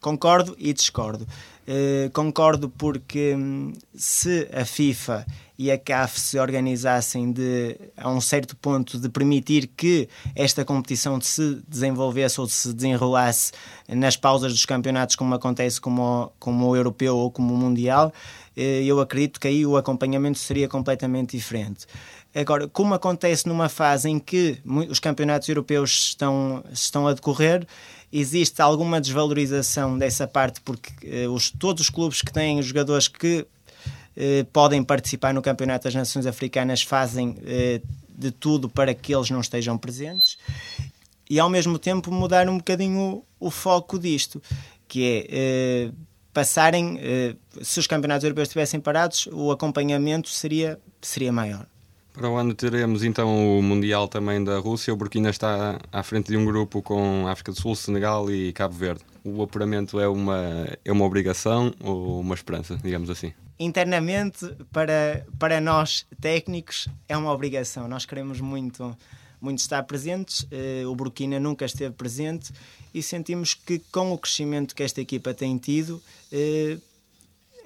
Concordo 0.00 0.54
e 0.58 0.72
discordo. 0.72 1.26
Uh, 1.66 2.08
concordo 2.12 2.68
porque 2.68 3.34
hum, 3.34 3.72
se 3.92 4.48
a 4.52 4.64
FIFA 4.64 5.26
e 5.58 5.68
a 5.68 5.76
CAF 5.76 6.20
se 6.20 6.38
organizassem 6.38 7.32
de, 7.32 7.76
a 7.96 8.08
um 8.08 8.20
certo 8.20 8.54
ponto 8.54 9.00
de 9.00 9.08
permitir 9.08 9.66
que 9.76 10.08
esta 10.36 10.64
competição 10.64 11.20
se 11.20 11.60
desenvolvesse 11.66 12.40
ou 12.40 12.46
se 12.46 12.72
desenrolasse 12.72 13.50
nas 13.88 14.16
pausas 14.16 14.52
dos 14.52 14.64
campeonatos, 14.64 15.16
como 15.16 15.34
acontece 15.34 15.80
como, 15.80 16.30
como 16.38 16.68
o 16.68 16.76
europeu 16.76 17.16
ou 17.16 17.28
como 17.28 17.52
o 17.52 17.56
mundial, 17.56 18.12
uh, 18.56 18.60
eu 18.60 19.00
acredito 19.00 19.40
que 19.40 19.48
aí 19.48 19.66
o 19.66 19.76
acompanhamento 19.76 20.38
seria 20.38 20.68
completamente 20.68 21.36
diferente. 21.36 21.84
Agora, 22.38 22.68
como 22.68 22.92
acontece 22.92 23.48
numa 23.48 23.68
fase 23.68 24.10
em 24.10 24.18
que 24.18 24.58
os 24.90 25.00
campeonatos 25.00 25.48
europeus 25.48 26.08
estão, 26.08 26.62
estão 26.70 27.06
a 27.06 27.14
decorrer, 27.14 27.66
existe 28.12 28.60
alguma 28.60 29.00
desvalorização 29.00 29.96
dessa 29.96 30.26
parte, 30.26 30.60
porque 30.60 30.92
eh, 31.02 31.28
os, 31.28 31.50
todos 31.50 31.84
os 31.84 31.90
clubes 31.90 32.20
que 32.20 32.32
têm 32.32 32.60
jogadores 32.62 33.08
que 33.08 33.46
eh, 34.14 34.44
podem 34.52 34.84
participar 34.84 35.32
no 35.32 35.40
Campeonato 35.40 35.84
das 35.84 35.94
Nações 35.94 36.26
Africanas 36.26 36.82
fazem 36.82 37.38
eh, 37.44 37.80
de 38.08 38.30
tudo 38.30 38.68
para 38.68 38.94
que 38.94 39.14
eles 39.14 39.30
não 39.30 39.40
estejam 39.40 39.78
presentes 39.78 40.38
e 41.28 41.38
ao 41.40 41.50
mesmo 41.50 41.78
tempo 41.78 42.10
mudar 42.10 42.48
um 42.48 42.58
bocadinho 42.58 43.24
o, 43.40 43.46
o 43.46 43.50
foco 43.50 43.98
disto, 43.98 44.42
que 44.86 45.04
é 45.04 45.26
eh, 45.30 45.92
passarem, 46.32 46.98
eh, 47.00 47.34
se 47.62 47.80
os 47.80 47.86
campeonatos 47.86 48.24
europeus 48.24 48.48
estivessem 48.48 48.78
parados, 48.78 49.26
o 49.32 49.50
acompanhamento 49.50 50.28
seria, 50.28 50.78
seria 51.00 51.32
maior. 51.32 51.66
Para 52.16 52.30
o 52.30 52.36
ano 52.36 52.54
teremos 52.54 53.04
então 53.04 53.58
o 53.58 53.62
Mundial 53.62 54.08
também 54.08 54.42
da 54.42 54.58
Rússia. 54.58 54.90
O 54.90 54.96
Burkina 54.96 55.28
está 55.28 55.78
à 55.92 56.02
frente 56.02 56.28
de 56.28 56.36
um 56.38 56.46
grupo 56.46 56.80
com 56.80 57.28
África 57.28 57.52
do 57.52 57.60
Sul, 57.60 57.76
Senegal 57.76 58.30
e 58.30 58.54
Cabo 58.54 58.72
Verde. 58.72 59.04
O 59.22 59.42
apuramento 59.42 60.00
é 60.00 60.08
uma, 60.08 60.66
é 60.82 60.90
uma 60.90 61.04
obrigação 61.04 61.74
ou 61.78 62.18
uma 62.20 62.34
esperança, 62.34 62.78
digamos 62.82 63.10
assim? 63.10 63.34
Internamente, 63.60 64.50
para, 64.72 65.26
para 65.38 65.60
nós 65.60 66.06
técnicos, 66.18 66.88
é 67.06 67.14
uma 67.18 67.30
obrigação. 67.30 67.86
Nós 67.86 68.06
queremos 68.06 68.40
muito, 68.40 68.96
muito 69.38 69.58
estar 69.58 69.82
presentes. 69.82 70.44
Uh, 70.44 70.90
o 70.90 70.96
Burkina 70.96 71.38
nunca 71.38 71.66
esteve 71.66 71.94
presente 71.94 72.50
e 72.94 73.02
sentimos 73.02 73.52
que 73.52 73.78
com 73.92 74.10
o 74.12 74.16
crescimento 74.16 74.74
que 74.74 74.82
esta 74.82 75.02
equipa 75.02 75.34
tem 75.34 75.58
tido, 75.58 76.02
uh, 76.32 76.80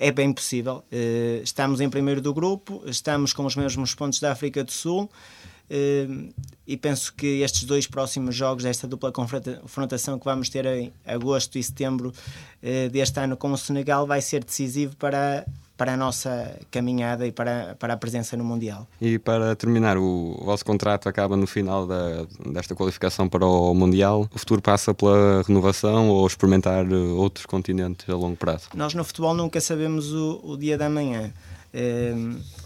é 0.01 0.11
bem 0.11 0.33
possível. 0.33 0.83
Uh, 0.91 1.43
estamos 1.45 1.79
em 1.79 1.91
primeiro 1.91 2.23
do 2.23 2.33
grupo, 2.33 2.83
estamos 2.87 3.35
com 3.35 3.45
os 3.45 3.55
mesmos 3.55 3.95
pontos 3.95 4.19
da 4.19 4.33
África 4.33 4.65
do 4.65 4.73
Sul 4.73 5.03
uh, 5.03 6.35
e 6.67 6.77
penso 6.79 7.13
que 7.13 7.43
estes 7.43 7.65
dois 7.65 7.87
próximos 7.87 8.35
jogos, 8.35 8.65
esta 8.65 8.89
dupla 8.89 9.13
confrontação 9.13 10.19
que 10.19 10.25
vamos 10.25 10.49
ter 10.49 10.65
em 10.65 10.91
agosto 11.05 11.59
e 11.59 11.63
setembro 11.63 12.09
uh, 12.09 12.89
deste 12.89 13.21
ano 13.21 13.37
com 13.37 13.53
o 13.53 13.59
Senegal, 13.59 14.07
vai 14.07 14.23
ser 14.23 14.43
decisivo 14.43 14.97
para 14.97 15.45
para 15.81 15.95
a 15.95 15.97
nossa 15.97 16.61
caminhada 16.71 17.27
e 17.27 17.33
para, 17.33 17.75
para 17.79 17.95
a 17.95 17.97
presença 17.97 18.37
no 18.37 18.45
Mundial. 18.45 18.87
E 19.01 19.19
para 19.19 19.57
terminar, 19.57 19.97
o 19.97 20.39
vosso 20.45 20.63
contrato 20.63 21.09
acaba 21.09 21.39
no 21.39 21.47
final 21.47 21.87
da, 21.87 22.27
desta 22.53 22.75
qualificação 22.75 23.27
para 23.27 23.47
o 23.47 23.73
Mundial. 23.73 24.29
O 24.31 24.39
futuro 24.39 24.61
passa 24.61 24.93
pela 24.93 25.43
renovação 25.43 26.11
ou 26.11 26.27
experimentar 26.27 26.85
outros 27.17 27.47
continentes 27.47 28.07
a 28.11 28.15
longo 28.15 28.37
prazo? 28.37 28.69
Nós 28.75 28.93
no 28.93 29.03
futebol 29.03 29.33
nunca 29.33 29.59
sabemos 29.59 30.13
o, 30.13 30.39
o 30.45 30.55
dia 30.59 30.77
da 30.77 30.91
manhã. 30.91 31.33
Eh, 31.73 32.13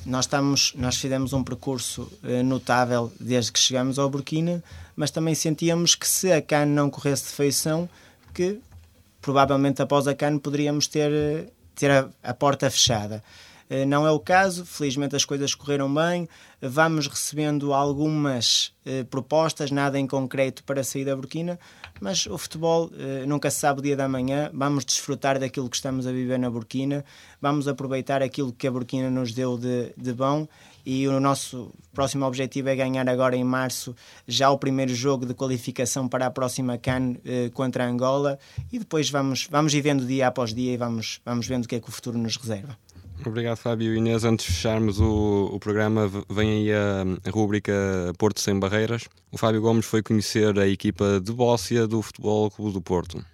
nós, 0.04 0.24
estamos, 0.24 0.72
nós 0.74 0.96
fizemos 0.96 1.32
um 1.32 1.44
percurso 1.44 2.10
eh, 2.24 2.42
notável 2.42 3.12
desde 3.20 3.52
que 3.52 3.60
chegamos 3.60 3.96
ao 3.96 4.10
Burkina, 4.10 4.60
mas 4.96 5.12
também 5.12 5.36
sentíamos 5.36 5.94
que 5.94 6.08
se 6.08 6.32
a 6.32 6.42
CAN 6.42 6.66
não 6.66 6.90
corresse 6.90 7.26
de 7.26 7.30
feição, 7.30 7.88
que 8.34 8.58
provavelmente 9.22 9.80
após 9.80 10.08
a 10.08 10.16
CAN 10.16 10.36
poderíamos 10.38 10.88
ter 10.88 11.12
eh, 11.12 11.46
ter 11.74 11.90
a, 11.90 12.08
a 12.22 12.34
porta 12.34 12.70
fechada. 12.70 13.22
Eh, 13.68 13.86
não 13.86 14.06
é 14.06 14.10
o 14.10 14.20
caso, 14.20 14.64
felizmente 14.66 15.16
as 15.16 15.24
coisas 15.24 15.54
correram 15.54 15.92
bem, 15.92 16.28
vamos 16.60 17.06
recebendo 17.06 17.72
algumas 17.72 18.72
eh, 18.84 19.04
propostas, 19.04 19.70
nada 19.70 19.98
em 19.98 20.06
concreto 20.06 20.62
para 20.64 20.84
sair 20.84 21.04
da 21.04 21.16
Burkina, 21.16 21.58
mas 22.00 22.26
o 22.26 22.36
futebol 22.36 22.90
eh, 22.96 23.24
nunca 23.26 23.50
se 23.50 23.60
sabe 23.60 23.80
o 23.80 23.82
dia 23.82 23.96
da 23.96 24.06
manhã, 24.06 24.50
vamos 24.52 24.84
desfrutar 24.84 25.38
daquilo 25.38 25.70
que 25.70 25.76
estamos 25.76 26.06
a 26.06 26.12
viver 26.12 26.38
na 26.38 26.50
Burkina, 26.50 27.04
vamos 27.40 27.66
aproveitar 27.66 28.22
aquilo 28.22 28.52
que 28.52 28.66
a 28.66 28.70
Burkina 28.70 29.10
nos 29.10 29.32
deu 29.32 29.56
de, 29.56 29.92
de 29.96 30.12
bom 30.12 30.46
e 30.84 31.08
o 31.08 31.18
nosso 31.20 31.72
próximo 31.92 32.26
objetivo 32.26 32.68
é 32.68 32.76
ganhar 32.76 33.08
agora 33.08 33.36
em 33.36 33.44
março 33.44 33.94
já 34.26 34.50
o 34.50 34.58
primeiro 34.58 34.94
jogo 34.94 35.24
de 35.24 35.34
qualificação 35.34 36.08
para 36.08 36.26
a 36.26 36.30
próxima 36.30 36.76
CAN 36.76 37.16
eh, 37.24 37.50
contra 37.54 37.86
Angola 37.86 38.38
e 38.72 38.78
depois 38.78 39.08
vamos, 39.10 39.48
vamos 39.50 39.72
ir 39.74 39.80
vendo 39.80 40.04
dia 40.04 40.26
após 40.26 40.52
dia 40.52 40.72
e 40.72 40.76
vamos, 40.76 41.20
vamos 41.24 41.46
vendo 41.46 41.64
o 41.64 41.68
que 41.68 41.76
é 41.76 41.80
que 41.80 41.88
o 41.88 41.92
futuro 41.92 42.18
nos 42.18 42.36
reserva. 42.36 42.76
Obrigado, 43.24 43.56
Fábio. 43.56 43.94
Inês, 43.94 44.24
antes 44.24 44.46
de 44.46 44.52
fecharmos 44.52 45.00
o, 45.00 45.50
o 45.52 45.60
programa, 45.60 46.10
vem 46.28 46.50
aí 46.50 46.72
a, 46.72 47.04
a 47.26 47.30
rúbrica 47.30 47.72
Porto 48.18 48.40
Sem 48.40 48.58
Barreiras. 48.58 49.08
O 49.30 49.38
Fábio 49.38 49.62
Gomes 49.62 49.86
foi 49.86 50.02
conhecer 50.02 50.58
a 50.58 50.66
equipa 50.66 51.20
de 51.20 51.32
Bóssia 51.32 51.86
do 51.86 52.02
Futebol 52.02 52.50
Clube 52.50 52.72
do 52.72 52.82
Porto. 52.82 53.24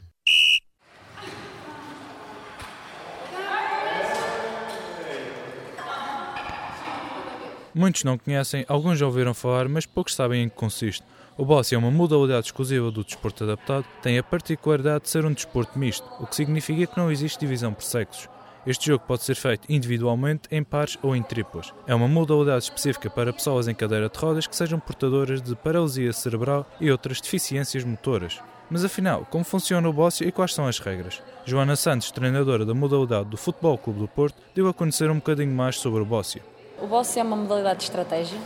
Muitos 7.75 8.05
não 8.05 8.19
conhecem, 8.19 8.65
alguns 8.69 8.99
já 8.99 9.07
ouviram 9.07 9.33
falar, 9.33 9.69
mas 9.69 9.87
poucos 9.87 10.15
sabem 10.15 10.43
em 10.43 10.49
que 10.49 10.57
consiste. 10.57 11.05
O 11.37 11.45
Bossi 11.45 11.75
é 11.75 11.79
uma 11.79 11.91
modalidade 11.91 12.47
exclusiva 12.47 12.91
do 12.91 13.05
desporto 13.05 13.45
adaptado, 13.45 13.87
tem 14.03 14.19
a 14.19 14.23
particularidade 14.23 15.05
de 15.05 15.11
ser 15.11 15.25
um 15.25 15.33
desporto 15.33 15.79
misto, 15.79 16.07
o 16.19 16.27
que 16.27 16.37
significa 16.37 16.87
que 16.87 16.99
não 16.99 17.11
existe 17.11 17.41
divisão 17.41 17.73
por 17.73 17.85
sexos. 17.85 18.29
Este 18.67 18.89
jogo 18.89 19.05
pode 19.07 19.23
ser 19.23 19.37
feito 19.37 19.71
individualmente, 19.73 20.43
em 20.51 20.63
pares 20.63 20.99
ou 21.01 21.17
em 21.17 21.23
triplas. 21.23 21.73
É 21.87 21.95
uma 21.95 22.09
modalidade 22.09 22.65
específica 22.65 23.09
para 23.09 23.33
pessoas 23.33 23.69
em 23.69 23.75
cadeira 23.75 24.09
de 24.09 24.19
rodas 24.19 24.47
que 24.47 24.55
sejam 24.55 24.79
portadoras 24.79 25.41
de 25.41 25.57
paralisia 25.57 26.13
cerebral 26.13 26.67
e 26.79 26.91
outras 26.91 27.21
deficiências 27.21 27.85
motoras. 27.85 28.39
Mas 28.71 28.85
afinal, 28.85 29.27
como 29.31 29.45
funciona 29.45 29.89
o 29.89 29.93
Bóssia 29.93 30.27
e 30.27 30.33
quais 30.33 30.55
são 30.55 30.67
as 30.67 30.79
regras? 30.79 31.23
Joana 31.47 31.75
Santos, 31.75 32.11
treinadora 32.11 32.67
da 32.67 32.75
modalidade 32.75 33.31
do 33.31 33.37
Futebol 33.37 33.79
Clube 33.79 34.01
do 34.01 34.09
Porto, 34.09 34.37
deu 34.55 34.69
a 34.69 34.75
conhecer 34.75 35.11
um 35.11 35.17
bocadinho 35.17 35.55
mais 35.55 35.77
sobre 35.77 36.03
o 36.03 36.05
Bóssia. 36.05 36.43
O 36.83 36.87
Bóssia 36.87 37.21
é 37.21 37.23
uma 37.23 37.37
modalidade 37.37 37.81
de 37.81 37.85
estratégia, 37.85 38.39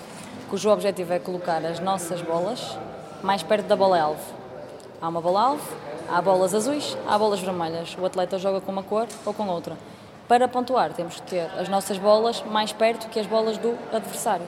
cujo 0.50 0.68
objetivo 0.68 1.12
é 1.12 1.20
colocar 1.20 1.64
as 1.64 1.78
nossas 1.78 2.20
bolas 2.20 2.76
mais 3.22 3.44
perto 3.44 3.66
da 3.66 3.76
bola-alvo. 3.76 4.20
Há 5.00 5.08
uma 5.08 5.20
bola-alvo, 5.20 5.62
há 6.10 6.20
bolas 6.20 6.52
azuis, 6.52 6.96
há 7.06 7.16
bolas 7.16 7.38
vermelhas. 7.38 7.96
O 7.96 8.04
atleta 8.04 8.36
joga 8.36 8.60
com 8.60 8.72
uma 8.72 8.82
cor 8.82 9.06
ou 9.24 9.32
com 9.32 9.46
outra. 9.46 9.76
Para 10.26 10.48
pontuar, 10.48 10.92
temos 10.94 11.20
que 11.20 11.22
ter 11.22 11.48
as 11.56 11.68
nossas 11.68 11.96
bolas 11.96 12.42
mais 12.50 12.72
perto 12.72 13.08
que 13.08 13.20
as 13.20 13.26
bolas 13.26 13.56
do 13.56 13.78
adversário. 13.92 14.46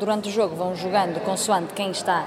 Durante 0.00 0.28
o 0.28 0.32
jogo 0.32 0.56
vão 0.56 0.74
jogando 0.74 1.22
consoante 1.24 1.74
quem 1.74 1.92
está 1.92 2.26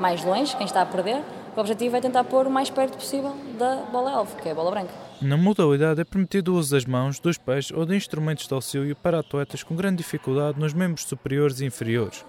mais 0.00 0.24
longe, 0.24 0.56
quem 0.56 0.66
está 0.66 0.82
a 0.82 0.86
perder. 0.86 1.22
O 1.56 1.60
objetivo 1.60 1.96
é 1.96 2.00
tentar 2.00 2.24
pôr 2.24 2.44
o 2.44 2.50
mais 2.50 2.68
perto 2.68 2.96
possível 2.96 3.36
da 3.56 3.84
bola-alvo, 3.92 4.34
que 4.36 4.48
é 4.48 4.52
a 4.52 4.54
bola 4.54 4.72
branca. 4.72 5.07
Na 5.20 5.36
modalidade 5.36 6.00
é 6.00 6.04
permitido 6.04 6.54
o 6.54 6.56
uso 6.56 6.70
das 6.70 6.84
mãos, 6.84 7.18
dos 7.18 7.36
pés 7.36 7.72
ou 7.72 7.84
de 7.84 7.96
instrumentos 7.96 8.46
de 8.46 8.54
auxílio 8.54 8.94
para 8.94 9.18
atletas 9.18 9.64
com 9.64 9.74
grande 9.74 9.96
dificuldade 9.96 10.60
nos 10.60 10.72
membros 10.72 11.04
superiores 11.06 11.58
e 11.58 11.64
inferiores. 11.64 12.24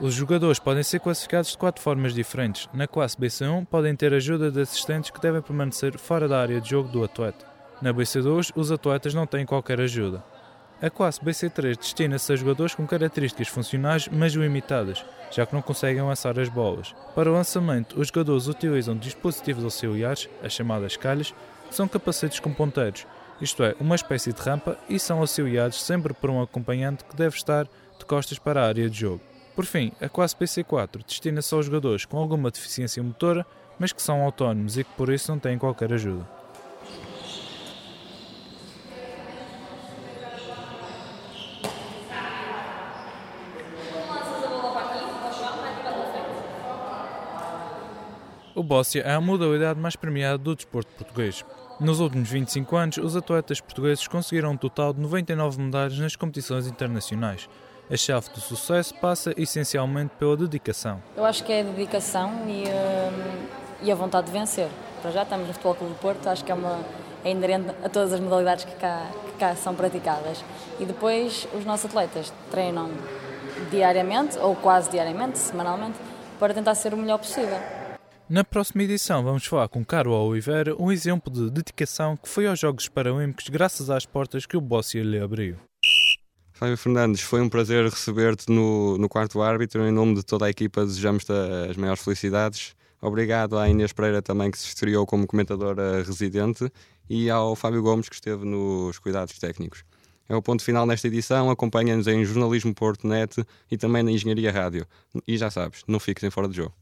Os 0.00 0.14
jogadores 0.14 0.58
podem 0.58 0.82
ser 0.82 1.00
classificados 1.00 1.50
de 1.50 1.58
quatro 1.58 1.82
formas 1.82 2.14
diferentes. 2.14 2.66
Na 2.72 2.86
classe 2.86 3.14
BC1 3.18 3.66
podem 3.66 3.94
ter 3.94 4.14
ajuda 4.14 4.50
de 4.50 4.62
assistentes 4.62 5.10
que 5.10 5.20
devem 5.20 5.42
permanecer 5.42 5.98
fora 5.98 6.26
da 6.26 6.40
área 6.40 6.62
de 6.62 6.70
jogo 6.70 6.88
do 6.88 7.04
atleta. 7.04 7.44
Na 7.82 7.92
BC2, 7.92 8.52
os 8.56 8.72
atletas 8.72 9.12
não 9.12 9.26
têm 9.26 9.44
qualquer 9.44 9.78
ajuda. 9.78 10.24
A 10.80 10.88
classe 10.88 11.20
BC3 11.20 11.76
destina-se 11.76 12.32
a 12.32 12.36
jogadores 12.36 12.74
com 12.74 12.86
características 12.86 13.48
funcionais, 13.48 14.08
mas 14.08 14.32
limitadas, 14.32 15.04
já 15.30 15.44
que 15.44 15.54
não 15.54 15.60
conseguem 15.60 16.00
lançar 16.00 16.40
as 16.40 16.48
bolas. 16.48 16.94
Para 17.14 17.30
o 17.30 17.34
lançamento, 17.34 18.00
os 18.00 18.08
jogadores 18.08 18.46
utilizam 18.46 18.96
dispositivos 18.96 19.62
auxiliares, 19.62 20.26
as 20.42 20.54
chamadas 20.54 20.96
calhas, 20.96 21.34
são 21.74 21.88
capacetes 21.88 22.40
com 22.40 22.52
ponteiros, 22.52 23.06
isto 23.40 23.62
é, 23.62 23.74
uma 23.80 23.94
espécie 23.94 24.32
de 24.32 24.40
rampa, 24.40 24.76
e 24.88 24.98
são 24.98 25.20
auxiliados 25.20 25.82
sempre 25.82 26.12
por 26.12 26.30
um 26.30 26.42
acompanhante 26.42 27.04
que 27.04 27.16
deve 27.16 27.36
estar 27.36 27.64
de 27.98 28.04
costas 28.04 28.38
para 28.38 28.62
a 28.62 28.66
área 28.66 28.88
de 28.88 28.98
jogo. 28.98 29.20
Por 29.56 29.64
fim, 29.64 29.92
a 30.00 30.08
classe 30.08 30.36
BC4 30.36 31.04
destina-se 31.06 31.54
aos 31.54 31.66
jogadores 31.66 32.04
com 32.04 32.18
alguma 32.18 32.50
deficiência 32.50 33.02
motora, 33.02 33.46
mas 33.78 33.92
que 33.92 34.02
são 34.02 34.22
autónomos 34.22 34.76
e 34.76 34.84
que 34.84 34.90
por 34.92 35.10
isso 35.10 35.30
não 35.30 35.38
têm 35.38 35.58
qualquer 35.58 35.92
ajuda. 35.92 36.39
O 48.60 48.62
Bóssia 48.62 49.00
é 49.06 49.14
a 49.14 49.20
modalidade 49.22 49.80
mais 49.80 49.96
premiada 49.96 50.36
do 50.36 50.54
desporto 50.54 50.92
português. 50.92 51.42
Nos 51.80 51.98
últimos 51.98 52.28
25 52.28 52.76
anos, 52.76 52.98
os 52.98 53.16
atletas 53.16 53.58
portugueses 53.58 54.06
conseguiram 54.06 54.50
um 54.50 54.56
total 54.58 54.92
de 54.92 55.00
99 55.00 55.58
medalhas 55.62 55.98
nas 55.98 56.14
competições 56.14 56.66
internacionais. 56.66 57.48
A 57.90 57.96
chave 57.96 58.28
do 58.28 58.38
sucesso 58.38 58.94
passa 58.96 59.32
essencialmente 59.34 60.12
pela 60.18 60.36
dedicação. 60.36 61.02
Eu 61.16 61.24
acho 61.24 61.42
que 61.42 61.50
é 61.50 61.60
a 61.60 61.62
dedicação 61.62 62.32
e, 62.46 62.64
uh, 62.64 63.48
e 63.80 63.90
a 63.90 63.94
vontade 63.94 64.26
de 64.26 64.32
vencer. 64.34 64.68
Para 65.00 65.10
já 65.10 65.22
estamos 65.22 65.46
no 65.46 65.54
Futebol 65.54 65.76
Clube 65.76 65.94
do 65.94 65.98
Porto, 65.98 66.28
acho 66.28 66.44
que 66.44 66.52
é, 66.52 66.54
uma, 66.54 66.80
é 67.24 67.30
inerente 67.30 67.70
a 67.82 67.88
todas 67.88 68.12
as 68.12 68.20
modalidades 68.20 68.66
que 68.66 68.74
cá, 68.74 69.06
que 69.24 69.38
cá 69.38 69.56
são 69.56 69.74
praticadas. 69.74 70.44
E 70.78 70.84
depois 70.84 71.48
os 71.54 71.64
nossos 71.64 71.86
atletas 71.86 72.30
treinam 72.50 72.90
diariamente, 73.70 74.38
ou 74.38 74.54
quase 74.54 74.90
diariamente, 74.90 75.38
semanalmente, 75.38 75.98
para 76.38 76.52
tentar 76.52 76.74
ser 76.74 76.92
o 76.92 76.96
melhor 76.98 77.16
possível. 77.16 77.79
Na 78.30 78.44
próxima 78.44 78.84
edição 78.84 79.24
vamos 79.24 79.44
falar 79.44 79.66
com 79.66 79.84
Caro 79.84 80.12
Oliveira, 80.12 80.80
um 80.80 80.92
exemplo 80.92 81.32
de 81.32 81.50
dedicação 81.50 82.16
que 82.16 82.28
foi 82.28 82.46
aos 82.46 82.60
Jogos 82.60 82.86
Paralímpicos 82.86 83.48
graças 83.48 83.90
às 83.90 84.06
portas 84.06 84.46
que 84.46 84.56
o 84.56 84.60
Bóssia 84.60 85.02
lhe 85.02 85.18
abriu. 85.18 85.56
Fábio 86.52 86.76
Fernandes, 86.76 87.22
foi 87.22 87.40
um 87.40 87.48
prazer 87.48 87.82
receber-te 87.86 88.48
no, 88.48 88.96
no 88.98 89.08
quarto 89.08 89.42
árbitro. 89.42 89.84
Em 89.84 89.90
nome 89.90 90.14
de 90.14 90.22
toda 90.22 90.46
a 90.46 90.50
equipa, 90.50 90.86
desejamos-te 90.86 91.32
as 91.68 91.76
maiores 91.76 92.04
felicidades. 92.04 92.76
Obrigado 93.02 93.58
à 93.58 93.68
Inês 93.68 93.92
Pereira 93.92 94.22
também, 94.22 94.48
que 94.48 94.58
se 94.58 94.68
estreou 94.68 95.04
como 95.04 95.26
comentadora 95.26 96.00
residente, 96.04 96.70
e 97.08 97.28
ao 97.28 97.56
Fábio 97.56 97.82
Gomes, 97.82 98.08
que 98.08 98.14
esteve 98.14 98.44
nos 98.44 98.96
cuidados 99.00 99.36
técnicos. 99.40 99.82
É 100.28 100.36
o 100.36 100.42
ponto 100.42 100.62
final 100.62 100.86
nesta 100.86 101.08
edição. 101.08 101.50
Acompanha-nos 101.50 102.06
em 102.06 102.24
Jornalismo 102.24 102.72
Porto 102.76 103.08
Net 103.08 103.44
e 103.68 103.76
também 103.76 104.04
na 104.04 104.12
Engenharia 104.12 104.52
Rádio. 104.52 104.86
E 105.26 105.36
já 105.36 105.50
sabes, 105.50 105.82
não 105.88 105.98
fiques 105.98 106.22
em 106.22 106.30
fora 106.30 106.46
de 106.46 106.54
jogo. 106.58 106.72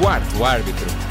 Quarto 0.00 0.42
árbitro. 0.46 1.09